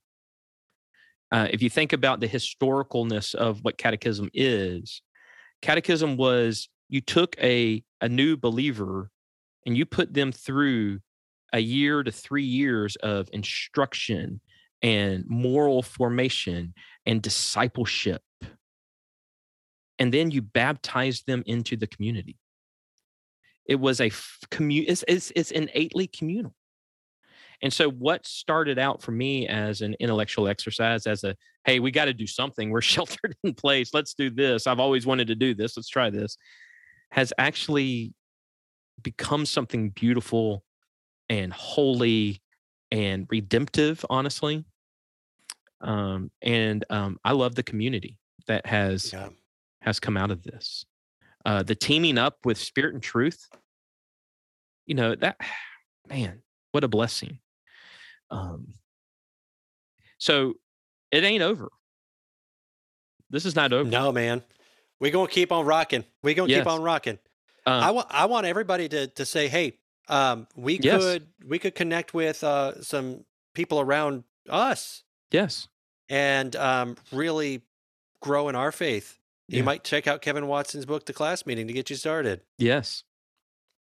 Uh, 1.32 1.48
if 1.52 1.62
you 1.62 1.70
think 1.70 1.94
about 1.94 2.20
the 2.20 2.28
historicalness 2.28 3.36
of 3.36 3.60
what 3.64 3.78
catechism 3.78 4.30
is, 4.34 5.02
catechism 5.62 6.18
was 6.18 6.70
you 6.90 7.02
took 7.02 7.36
a, 7.42 7.84
a 8.02 8.10
new 8.10 8.38
believer 8.38 9.10
and 9.66 9.78
you 9.78 9.86
put 9.86 10.14
them 10.14 10.32
through 10.32 11.00
a 11.54 11.60
year 11.60 12.04
to 12.04 12.12
three 12.12 12.44
years 12.44 12.96
of 12.98 13.30
instruction 13.34 14.42
and 14.82 15.24
moral 15.28 15.82
formation 15.82 16.74
and 17.06 17.22
discipleship. 17.22 18.22
And 20.00 20.14
then 20.14 20.32
you 20.32 20.42
baptized 20.42 21.28
them 21.28 21.44
into 21.46 21.78
the 21.78 21.88
community. 21.88 22.38
It 23.66 23.76
was 23.76 24.02
a 24.02 24.10
commu- 24.52 24.86
it's, 24.88 25.04
it's, 25.08 25.32
it's 25.36 25.52
innately 25.52 26.08
communal. 26.08 26.54
And 27.62 27.72
so, 27.72 27.90
what 27.90 28.28
started 28.28 28.78
out 28.78 29.02
for 29.02 29.12
me 29.12 29.48
as 29.48 29.80
an 29.80 29.96
intellectual 30.02 30.50
exercise, 30.50 31.08
as 31.08 31.24
a 31.24 31.34
hey, 31.64 31.80
we 31.80 31.92
got 31.92 32.06
to 32.06 32.14
do 32.14 32.28
something. 32.28 32.70
We're 32.70 32.82
sheltered 32.96 33.36
in 33.44 33.54
place. 33.54 33.94
Let's 33.94 34.14
do 34.14 34.30
this. 34.30 34.68
I've 34.68 34.82
always 34.82 35.06
wanted 35.06 35.28
to 35.28 35.36
do 35.36 35.54
this. 35.56 35.78
Let's 35.78 35.88
try 35.88 36.10
this. 36.10 36.38
Has 37.12 37.32
actually 37.38 38.14
become 39.02 39.46
something 39.46 39.92
beautiful 39.92 40.64
and 41.30 41.54
holy 41.54 42.42
and 42.92 43.28
redemptive, 43.30 44.06
honestly. 44.10 44.66
Um, 45.82 46.32
and 46.42 46.84
um, 46.90 47.18
I 47.24 47.32
love 47.32 47.56
the 47.56 47.64
community 47.64 48.18
that 48.48 48.66
has 48.66 49.14
Yeah. 49.14 49.30
Has 49.84 50.00
come 50.00 50.18
out 50.18 50.32
of 50.32 50.44
this. 50.44 50.86
Uh, 51.46 51.62
the 51.62 51.76
teaming 51.76 52.18
up 52.18 52.38
with 52.46 52.58
Spirit 52.58 52.94
and 52.94 53.04
Truth, 53.04 53.48
you 54.86 54.96
know 54.96 55.16
that 55.16 55.38
man, 56.10 56.42
what 56.72 56.84
a 56.84 56.88
blessing. 56.88 57.40
Um, 58.32 58.74
so 60.18 60.56
it 61.12 61.24
ain't 61.24 61.44
over. 61.44 61.70
This 63.30 63.46
is 63.46 63.56
not 63.56 63.74
over. 63.74 63.90
No, 63.90 64.12
man. 64.12 64.42
We're 65.00 65.12
gonna 65.12 65.28
keep 65.28 65.52
on 65.52 65.66
rocking. 65.66 66.06
We're 66.24 66.34
gonna 66.34 66.50
Yes. 66.50 66.62
keep 66.62 66.68
on 66.68 66.82
rocking. 66.82 67.20
Um, 67.66 67.84
I 67.84 67.92
want 67.92 68.08
I 68.10 68.26
want 68.26 68.46
everybody 68.46 68.88
to 68.90 69.08
to 69.08 69.26
say, 69.26 69.48
hey, 69.48 69.78
um, 70.08 70.48
we 70.56 70.80
Yes. 70.80 71.02
could 71.02 71.28
we 71.46 71.60
could 71.60 71.76
connect 71.76 72.14
with 72.14 72.44
uh, 72.44 72.82
some 72.82 73.26
people 73.54 73.80
around 73.80 74.24
us 74.50 75.04
yes. 75.32 75.68
and 76.10 76.56
um, 76.56 76.96
really 77.12 77.62
grow 78.22 78.50
in 78.50 78.56
our 78.56 78.72
faith. 78.72 79.20
You 79.48 79.58
Yeah. 79.58 79.64
might 79.64 79.84
check 79.84 80.08
out 80.08 80.22
Kevin 80.22 80.48
Watson's 80.48 80.86
book, 80.86 81.06
The 81.06 81.14
Class 81.14 81.46
Meeting, 81.46 81.68
to 81.68 81.74
get 81.74 81.90
you 81.90 81.96
started. 81.96 82.42
Yes. 82.58 83.04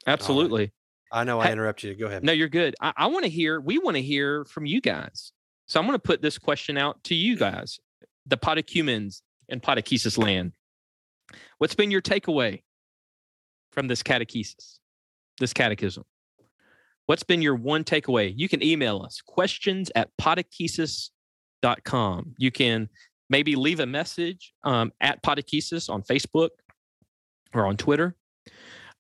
Absolutely. 0.06 0.72
I 1.12 1.24
know 1.24 1.40
I 1.40 1.46
Hey- 1.46 1.52
interrupt 1.52 1.82
you. 1.82 1.94
Go 1.94 2.06
ahead. 2.06 2.24
No, 2.24 2.32
you're 2.32 2.48
good. 2.48 2.74
I, 2.80 2.92
I 2.96 3.06
want 3.06 3.24
to 3.24 3.30
hear, 3.30 3.60
we 3.60 3.78
want 3.78 3.96
to 3.96 4.02
hear 4.02 4.44
from 4.46 4.66
you 4.66 4.80
guys. 4.80 5.32
So 5.66 5.80
I'm 5.80 5.86
going 5.86 5.96
to 5.96 6.02
put 6.02 6.22
this 6.22 6.38
question 6.38 6.76
out 6.76 7.02
to 7.04 7.14
you 7.14 7.34
mm-hmm. 7.34 7.56
guys, 7.56 7.78
the 8.26 8.36
Potacumens 8.36 9.22
in 9.48 9.60
Podechesis 9.60 10.18
land. 10.18 10.52
What's 11.58 11.74
been 11.74 11.90
your 11.90 12.02
takeaway 12.02 12.62
from 13.72 13.88
this 13.88 14.02
catechesis, 14.02 14.78
this 15.38 15.52
catechism? 15.52 16.04
What's 17.06 17.22
been 17.22 17.42
your 17.42 17.54
one 17.54 17.84
takeaway? 17.84 18.32
You 18.34 18.48
can 18.48 18.62
email 18.62 19.02
us 19.02 19.20
questions 19.20 19.90
at 19.94 20.08
podechesis.com. 20.20 22.34
You 22.38 22.50
can 22.50 22.88
maybe 23.30 23.56
leave 23.56 23.80
a 23.80 23.86
message 23.86 24.52
um, 24.64 24.92
at 25.00 25.22
Podechesis 25.22 25.88
on 25.88 26.02
Facebook 26.02 26.50
or 27.52 27.66
on 27.66 27.76
Twitter. 27.76 28.14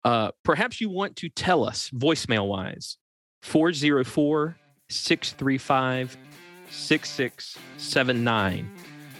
Uh, 0.04 0.30
perhaps 0.42 0.80
you 0.80 0.90
want 0.90 1.16
to 1.16 1.28
tell 1.28 1.64
us 1.64 1.90
voicemail 1.90 2.48
wise 2.48 2.98
404 3.42 4.56
635 4.90 6.16
6679. 6.70 8.70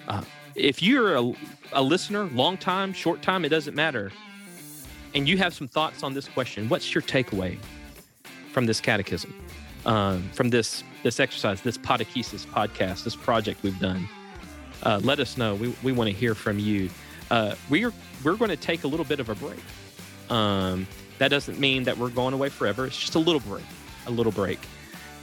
Uh, 0.08 0.22
If 0.54 0.82
you're 0.82 1.16
a, 1.16 1.32
a 1.72 1.82
listener, 1.82 2.24
long 2.26 2.56
time, 2.56 2.92
short 2.92 3.22
time, 3.22 3.44
it 3.44 3.48
doesn't 3.48 3.74
matter, 3.74 4.12
and 5.14 5.28
you 5.28 5.36
have 5.38 5.54
some 5.54 5.68
thoughts 5.68 6.02
on 6.02 6.14
this 6.14 6.28
question, 6.28 6.68
what's 6.68 6.94
your 6.94 7.02
takeaway 7.02 7.58
from 8.52 8.66
this 8.66 8.80
catechism, 8.80 9.34
um, 9.86 10.28
from 10.32 10.50
this 10.50 10.84
this 11.02 11.20
exercise, 11.20 11.60
this 11.62 11.78
Podechesis 11.78 12.46
podcast, 12.46 13.04
this 13.04 13.16
project 13.16 13.62
we've 13.62 13.78
done? 13.80 14.08
Uh, 14.82 15.00
let 15.02 15.20
us 15.20 15.36
know. 15.36 15.54
We, 15.54 15.74
we 15.82 15.92
want 15.92 16.10
to 16.10 16.16
hear 16.16 16.34
from 16.34 16.58
you. 16.58 16.90
Uh, 17.30 17.54
we're 17.70 17.92
we're 18.22 18.36
going 18.36 18.50
to 18.50 18.56
take 18.56 18.84
a 18.84 18.86
little 18.86 19.04
bit 19.04 19.20
of 19.20 19.28
a 19.28 19.34
break. 19.34 19.60
Um, 20.30 20.86
that 21.18 21.28
doesn't 21.28 21.58
mean 21.58 21.84
that 21.84 21.96
we're 21.96 22.10
going 22.10 22.34
away 22.34 22.48
forever. 22.48 22.86
It's 22.86 22.98
just 22.98 23.14
a 23.14 23.18
little 23.18 23.40
break, 23.40 23.64
a 24.06 24.10
little 24.10 24.32
break. 24.32 24.58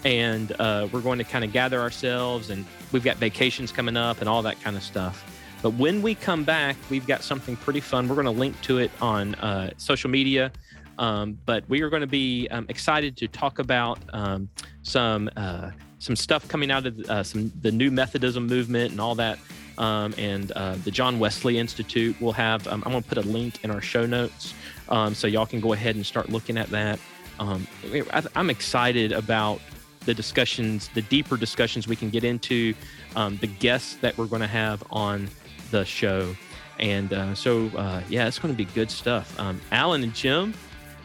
And 0.03 0.51
uh, 0.59 0.87
we're 0.91 1.01
going 1.01 1.19
to 1.19 1.23
kind 1.23 1.43
of 1.43 1.51
gather 1.51 1.79
ourselves, 1.79 2.49
and 2.49 2.65
we've 2.91 3.03
got 3.03 3.17
vacations 3.17 3.71
coming 3.71 3.97
up 3.97 4.19
and 4.19 4.27
all 4.27 4.41
that 4.43 4.59
kind 4.61 4.75
of 4.75 4.83
stuff. 4.83 5.23
But 5.61 5.75
when 5.75 6.01
we 6.01 6.15
come 6.15 6.43
back, 6.43 6.75
we've 6.89 7.05
got 7.05 7.23
something 7.23 7.55
pretty 7.55 7.81
fun. 7.81 8.07
We're 8.07 8.15
going 8.15 8.25
to 8.25 8.31
link 8.31 8.59
to 8.61 8.79
it 8.79 8.89
on 8.99 9.35
uh, 9.35 9.71
social 9.77 10.09
media. 10.09 10.51
Um, 10.97 11.37
but 11.45 11.67
we 11.69 11.81
are 11.81 11.89
going 11.89 12.01
to 12.01 12.07
be 12.07 12.47
um, 12.49 12.65
excited 12.69 13.15
to 13.17 13.27
talk 13.27 13.59
about 13.59 13.99
um, 14.13 14.49
some 14.83 15.29
uh, 15.35 15.71
some 16.01 16.15
stuff 16.15 16.47
coming 16.47 16.71
out 16.71 16.87
of 16.87 16.99
uh, 17.09 17.21
some 17.23 17.51
the 17.61 17.71
new 17.71 17.91
Methodism 17.91 18.47
movement 18.47 18.91
and 18.91 18.99
all 18.99 19.13
that, 19.15 19.37
um, 19.77 20.13
and 20.17 20.51
uh, 20.53 20.75
the 20.83 20.89
John 20.89 21.19
Wesley 21.19 21.59
Institute. 21.59 22.15
We'll 22.19 22.31
have. 22.33 22.67
Um, 22.67 22.81
I'm 22.85 22.91
going 22.91 23.03
to 23.03 23.07
put 23.07 23.19
a 23.19 23.27
link 23.27 23.63
in 23.63 23.69
our 23.69 23.81
show 23.81 24.07
notes, 24.07 24.55
um, 24.89 25.13
so 25.13 25.27
y'all 25.27 25.45
can 25.45 25.61
go 25.61 25.73
ahead 25.73 25.95
and 25.95 26.05
start 26.05 26.29
looking 26.29 26.57
at 26.57 26.69
that. 26.71 26.99
Um, 27.39 27.67
I, 27.93 28.23
I'm 28.35 28.49
excited 28.49 29.11
about 29.11 29.61
the 30.05 30.13
discussions, 30.15 30.89
the 30.95 31.03
deeper 31.03 31.37
discussions 31.37 31.87
we 31.87 31.95
can 31.95 32.09
get 32.09 32.23
into, 32.23 32.73
um, 33.15 33.37
the 33.37 33.47
guests 33.47 33.95
that 33.97 34.17
we're 34.17 34.25
going 34.25 34.41
to 34.41 34.47
have 34.47 34.83
on 34.89 35.29
the 35.69 35.85
show. 35.85 36.35
And 36.79 37.13
uh, 37.13 37.35
so, 37.35 37.67
uh, 37.77 38.01
yeah, 38.09 38.27
it's 38.27 38.39
going 38.39 38.51
to 38.51 38.57
be 38.57 38.65
good 38.73 38.89
stuff. 38.89 39.39
Um, 39.39 39.61
Alan 39.71 40.01
and 40.01 40.15
Jim, 40.15 40.55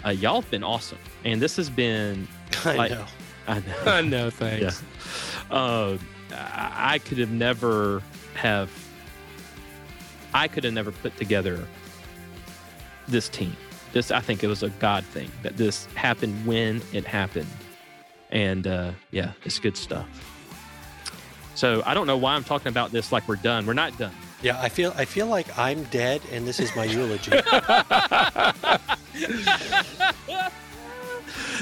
uh, 0.06 0.10
y'all 0.10 0.40
have 0.40 0.50
been 0.50 0.64
awesome. 0.64 0.96
And 1.24 1.42
this 1.42 1.56
has 1.56 1.68
been, 1.68 2.26
I 2.64 2.76
like- 2.76 2.92
know. 2.92 3.04
I 3.48 3.60
know, 3.60 4.00
no 4.02 4.30
thanks. 4.30 4.82
uh, 5.50 5.96
I 6.32 6.94
I 6.94 6.98
could 6.98 7.18
have 7.18 7.30
never 7.30 8.02
have, 8.34 8.70
I 10.34 10.48
could 10.48 10.64
have 10.64 10.74
never 10.74 10.92
put 10.92 11.16
together 11.16 11.66
this 13.08 13.28
team. 13.28 13.56
This, 13.92 14.10
I 14.10 14.20
think 14.20 14.44
it 14.44 14.48
was 14.48 14.62
a 14.62 14.68
God 14.70 15.04
thing 15.04 15.30
that 15.42 15.56
this 15.56 15.86
happened 15.94 16.46
when 16.46 16.82
it 16.92 17.06
happened. 17.06 17.48
And 18.30 18.66
uh, 18.66 18.92
yeah, 19.10 19.32
it's 19.44 19.58
good 19.58 19.76
stuff. 19.76 20.06
So 21.54 21.82
I 21.86 21.94
don't 21.94 22.06
know 22.06 22.18
why 22.18 22.34
I'm 22.34 22.44
talking 22.44 22.68
about 22.68 22.92
this 22.92 23.12
like 23.12 23.26
we're 23.28 23.36
done. 23.36 23.64
We're 23.64 23.72
not 23.72 23.96
done. 23.96 24.12
Yeah, 24.42 24.60
I 24.60 24.68
feel 24.68 24.92
I 24.96 25.06
feel 25.06 25.28
like 25.28 25.56
I'm 25.58 25.84
dead, 25.84 26.20
and 26.30 26.46
this 26.46 26.60
is 26.60 26.74
my 26.76 26.84
eulogy. 26.84 27.32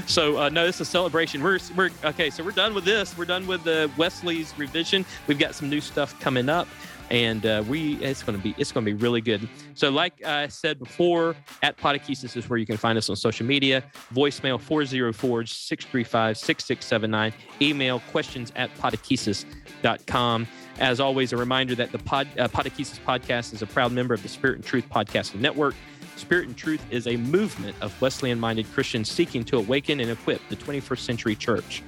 So 0.06 0.38
uh, 0.38 0.48
no, 0.48 0.66
it's 0.66 0.80
a 0.80 0.84
celebration. 0.84 1.42
We're 1.42 1.58
we're 1.76 1.90
okay. 2.04 2.30
So 2.30 2.44
we're 2.44 2.52
done 2.52 2.74
with 2.74 2.84
this. 2.84 3.16
We're 3.16 3.24
done 3.24 3.46
with 3.46 3.64
the 3.64 3.90
Wesley's 3.96 4.52
revision. 4.58 5.04
We've 5.26 5.38
got 5.38 5.54
some 5.54 5.70
new 5.70 5.80
stuff 5.80 6.18
coming 6.20 6.48
up, 6.48 6.68
and 7.10 7.44
uh, 7.46 7.62
we 7.68 7.96
it's 7.96 8.22
going 8.22 8.38
to 8.38 8.42
be 8.42 8.54
it's 8.58 8.72
to 8.72 8.80
be 8.82 8.94
really 8.94 9.20
good. 9.20 9.48
So 9.74 9.90
like 9.90 10.24
I 10.24 10.48
said 10.48 10.78
before, 10.78 11.36
at 11.62 11.76
Podechesis 11.76 12.34
is 12.36 12.48
where 12.48 12.58
you 12.58 12.66
can 12.66 12.76
find 12.76 12.98
us 12.98 13.08
on 13.08 13.16
social 13.16 13.46
media. 13.46 13.84
Voicemail 14.12 14.60
404-635-6679. 14.60 17.32
Email 17.60 18.00
questions 18.10 18.52
at 18.56 18.74
podechesis.com. 18.76 20.48
As 20.80 20.98
always, 20.98 21.32
a 21.32 21.36
reminder 21.36 21.76
that 21.76 21.92
the 21.92 21.98
pod, 21.98 22.26
uh, 22.36 22.48
podcast 22.48 23.52
is 23.52 23.62
a 23.62 23.66
proud 23.66 23.92
member 23.92 24.12
of 24.12 24.24
the 24.24 24.28
Spirit 24.28 24.56
and 24.56 24.64
Truth 24.64 24.88
Podcasting 24.90 25.40
Network. 25.40 25.76
Spirit 26.16 26.46
and 26.46 26.56
Truth 26.56 26.84
is 26.90 27.06
a 27.06 27.16
movement 27.16 27.76
of 27.80 28.00
Wesleyan 28.00 28.40
minded 28.40 28.70
Christians 28.72 29.10
seeking 29.10 29.44
to 29.44 29.58
awaken 29.58 30.00
and 30.00 30.10
equip 30.10 30.46
the 30.48 30.56
21st 30.56 30.98
century 30.98 31.36
church 31.36 31.82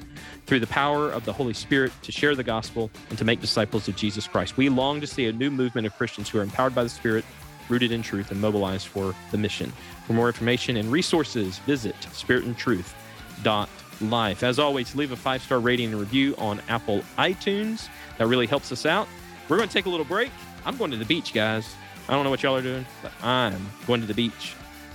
through 0.47 0.61
the 0.61 0.67
power 0.67 1.11
of 1.11 1.25
the 1.25 1.33
Holy 1.33 1.55
Spirit 1.55 1.93
to 2.03 2.13
share 2.13 2.35
the 2.35 2.45
gospel 2.45 2.91
and 3.11 3.19
to 3.19 3.25
make 3.25 3.41
disciples 3.41 3.89
of 3.89 3.97
Jesus 3.97 4.29
Christ. 4.29 4.57
We 4.57 4.69
long 4.69 5.01
to 5.01 5.07
see 5.07 5.27
a 5.27 5.33
new 5.33 5.51
movement 5.51 5.87
of 5.87 5.97
Christians 5.97 6.29
who 6.29 6.39
are 6.39 6.43
empowered 6.43 6.75
by 6.75 6.85
the 6.85 6.89
Spirit, 6.89 7.25
rooted 7.69 7.93
in 7.93 8.03
truth, 8.03 8.31
and 8.31 8.41
mobilized 8.41 8.87
for 8.87 9.15
the 9.31 9.39
mission. 9.39 9.73
For 10.07 10.13
more 10.13 10.29
information 10.29 10.77
and 10.77 10.93
resources, 10.93 11.59
visit 11.61 11.97
spiritandtruth.life. 12.01 14.43
As 14.43 14.59
always, 14.59 14.95
leave 14.95 15.13
a 15.13 15.17
five 15.17 15.43
star 15.43 15.59
rating 15.59 15.91
and 15.91 16.01
review 16.01 16.35
on 16.39 16.61
Apple 16.69 17.03
iTunes. 17.19 17.89
That 18.19 18.29
really 18.29 18.47
helps 18.47 18.71
us 18.71 18.87
out. 18.87 19.09
We're 19.49 19.57
going 19.57 19.69
to 19.69 19.73
take 19.73 19.87
a 19.87 19.91
little 19.91 20.07
break. 20.07 20.31
I'm 20.65 20.77
going 20.77 20.91
to 20.91 20.97
the 20.97 21.05
beach, 21.05 21.33
guys. 21.33 21.75
I 22.09 22.13
don't 22.13 22.25
know 22.25 22.31
what 22.31 22.43
y'all 22.43 22.57
are 22.57 22.63
doing, 22.63 22.87
but 23.03 23.13
I'm 23.23 23.61
going 23.87 24.01
to 24.01 24.07
the 24.07 24.15
beach. 24.15 24.55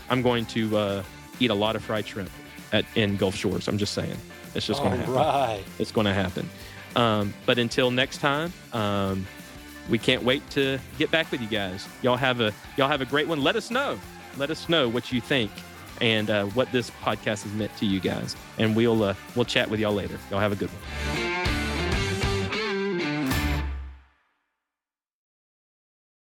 I'm 0.09 0.21
going 0.21 0.45
to 0.47 0.77
uh, 0.77 1.03
eat 1.39 1.49
a 1.49 1.53
lot 1.55 1.75
of 1.75 1.83
fried 1.83 2.07
shrimp 2.07 2.29
at 2.71 2.85
in 2.95 3.17
Gulf 3.17 3.35
Shores. 3.35 3.67
I'm 3.67 3.77
just 3.77 3.93
saying, 3.93 4.15
it's 4.55 4.65
just 4.65 4.81
going 4.81 4.93
to 4.93 4.97
happen. 4.99 5.13
right. 5.13 5.63
It's 5.79 5.91
going 5.91 6.05
to 6.05 6.13
happen. 6.13 6.49
Um, 6.95 7.33
but 7.45 7.57
until 7.57 7.91
next 7.91 8.17
time, 8.19 8.51
um, 8.73 9.25
we 9.89 9.97
can't 9.97 10.23
wait 10.23 10.47
to 10.51 10.79
get 10.97 11.11
back 11.11 11.31
with 11.31 11.41
you 11.41 11.47
guys. 11.47 11.87
Y'all 12.01 12.17
have 12.17 12.39
a 12.39 12.53
y'all 12.77 12.87
have 12.87 13.01
a 13.01 13.05
great 13.05 13.27
one. 13.27 13.41
Let 13.43 13.55
us 13.55 13.71
know. 13.71 13.99
Let 14.37 14.49
us 14.49 14.69
know 14.69 14.87
what 14.87 15.11
you 15.11 15.19
think 15.21 15.51
and 15.99 16.29
uh, 16.29 16.45
what 16.47 16.71
this 16.71 16.89
podcast 17.03 17.43
has 17.43 17.53
meant 17.53 17.75
to 17.77 17.85
you 17.85 17.99
guys. 17.99 18.35
And 18.57 18.75
we'll 18.75 19.03
uh, 19.03 19.13
we'll 19.35 19.45
chat 19.45 19.69
with 19.69 19.79
y'all 19.79 19.93
later. 19.93 20.17
Y'all 20.29 20.39
have 20.39 20.51
a 20.51 20.55
good 20.55 20.69
one. 20.69 21.60